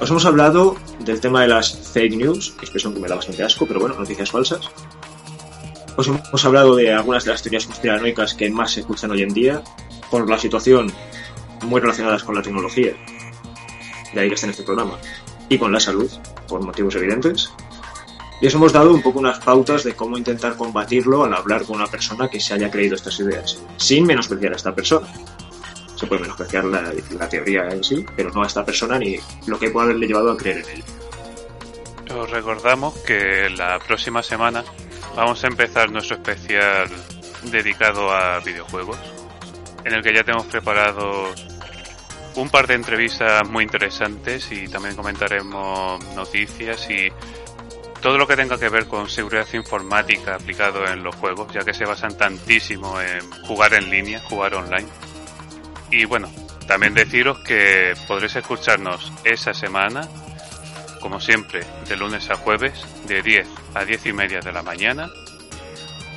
os 0.00 0.10
hemos 0.10 0.26
hablado 0.26 0.76
del 0.98 1.20
tema 1.20 1.42
de 1.42 1.48
las 1.48 1.92
fake 1.92 2.16
news, 2.16 2.52
expresión 2.60 2.94
que 2.94 2.98
me 2.98 3.06
da 3.06 3.14
bastante 3.14 3.44
asco, 3.44 3.64
pero 3.64 3.78
bueno, 3.78 3.94
noticias 3.94 4.28
falsas. 4.28 4.68
Os 5.98 6.06
hemos 6.06 6.44
hablado 6.44 6.76
de 6.76 6.94
algunas 6.94 7.24
de 7.24 7.32
las 7.32 7.42
teorías 7.42 7.66
conspiranoicas 7.66 8.34
que 8.34 8.48
más 8.50 8.70
se 8.70 8.80
escuchan 8.80 9.10
hoy 9.10 9.22
en 9.22 9.34
día, 9.34 9.64
por 10.12 10.30
la 10.30 10.38
situación 10.38 10.92
muy 11.62 11.80
relacionadas 11.80 12.22
con 12.22 12.36
la 12.36 12.42
tecnología, 12.42 12.92
de 14.14 14.20
ahí 14.20 14.28
que 14.28 14.36
está 14.36 14.46
en 14.46 14.52
este 14.52 14.62
programa, 14.62 14.96
y 15.48 15.58
con 15.58 15.72
la 15.72 15.80
salud, 15.80 16.08
por 16.46 16.62
motivos 16.62 16.94
evidentes. 16.94 17.50
Y 18.40 18.46
os 18.46 18.54
hemos 18.54 18.72
dado 18.72 18.94
un 18.94 19.02
poco 19.02 19.18
unas 19.18 19.40
pautas 19.40 19.82
de 19.82 19.96
cómo 19.96 20.16
intentar 20.16 20.56
combatirlo 20.56 21.24
al 21.24 21.34
hablar 21.34 21.64
con 21.64 21.74
una 21.74 21.88
persona 21.88 22.30
que 22.30 22.38
se 22.38 22.54
haya 22.54 22.70
creído 22.70 22.94
estas 22.94 23.18
ideas, 23.18 23.60
sin 23.76 24.06
menospreciar 24.06 24.52
a 24.52 24.56
esta 24.56 24.72
persona. 24.72 25.08
Se 25.96 26.06
puede 26.06 26.22
menospreciar 26.22 26.64
la, 26.66 26.92
la 27.10 27.28
teoría 27.28 27.70
en 27.70 27.82
sí, 27.82 28.06
pero 28.14 28.30
no 28.30 28.44
a 28.44 28.46
esta 28.46 28.64
persona 28.64 29.00
ni 29.00 29.16
lo 29.48 29.58
que 29.58 29.70
puede 29.70 29.86
haberle 29.86 30.06
llevado 30.06 30.30
a 30.30 30.36
creer 30.36 30.58
en 30.58 30.76
ella. 30.76 32.20
Os 32.20 32.30
recordamos 32.30 32.94
que 32.98 33.50
la 33.50 33.80
próxima 33.80 34.22
semana 34.22 34.62
vamos 35.18 35.42
a 35.42 35.48
empezar 35.48 35.90
nuestro 35.90 36.14
especial 36.14 36.88
dedicado 37.50 38.12
a 38.12 38.38
videojuegos, 38.38 38.96
en 39.84 39.92
el 39.94 40.00
que 40.00 40.14
ya 40.14 40.22
tenemos 40.22 40.46
preparado 40.46 41.34
un 42.36 42.48
par 42.48 42.68
de 42.68 42.74
entrevistas 42.74 43.48
muy 43.48 43.64
interesantes 43.64 44.52
y 44.52 44.68
también 44.68 44.94
comentaremos 44.94 46.04
noticias 46.14 46.88
y 46.88 47.08
todo 48.00 48.16
lo 48.16 48.28
que 48.28 48.36
tenga 48.36 48.60
que 48.60 48.68
ver 48.68 48.86
con 48.86 49.10
seguridad 49.10 49.46
informática 49.54 50.36
aplicado 50.36 50.86
en 50.86 51.02
los 51.02 51.16
juegos, 51.16 51.52
ya 51.52 51.64
que 51.64 51.74
se 51.74 51.84
basan 51.84 52.16
tantísimo 52.16 53.00
en 53.00 53.28
jugar 53.42 53.74
en 53.74 53.90
línea, 53.90 54.20
jugar 54.20 54.54
online. 54.54 54.86
Y 55.90 56.04
bueno, 56.04 56.30
también 56.68 56.94
deciros 56.94 57.40
que 57.40 57.94
podréis 58.06 58.36
escucharnos 58.36 59.12
esa 59.24 59.52
semana, 59.52 60.02
como 61.00 61.20
siempre, 61.20 61.64
de 61.88 61.96
lunes 61.96 62.30
a 62.30 62.36
jueves, 62.36 62.84
de 63.06 63.22
10 63.22 63.48
a 63.74 63.84
10 63.84 64.06
y 64.06 64.12
media 64.12 64.38
de 64.40 64.52
la 64.52 64.62
mañana, 64.62 65.08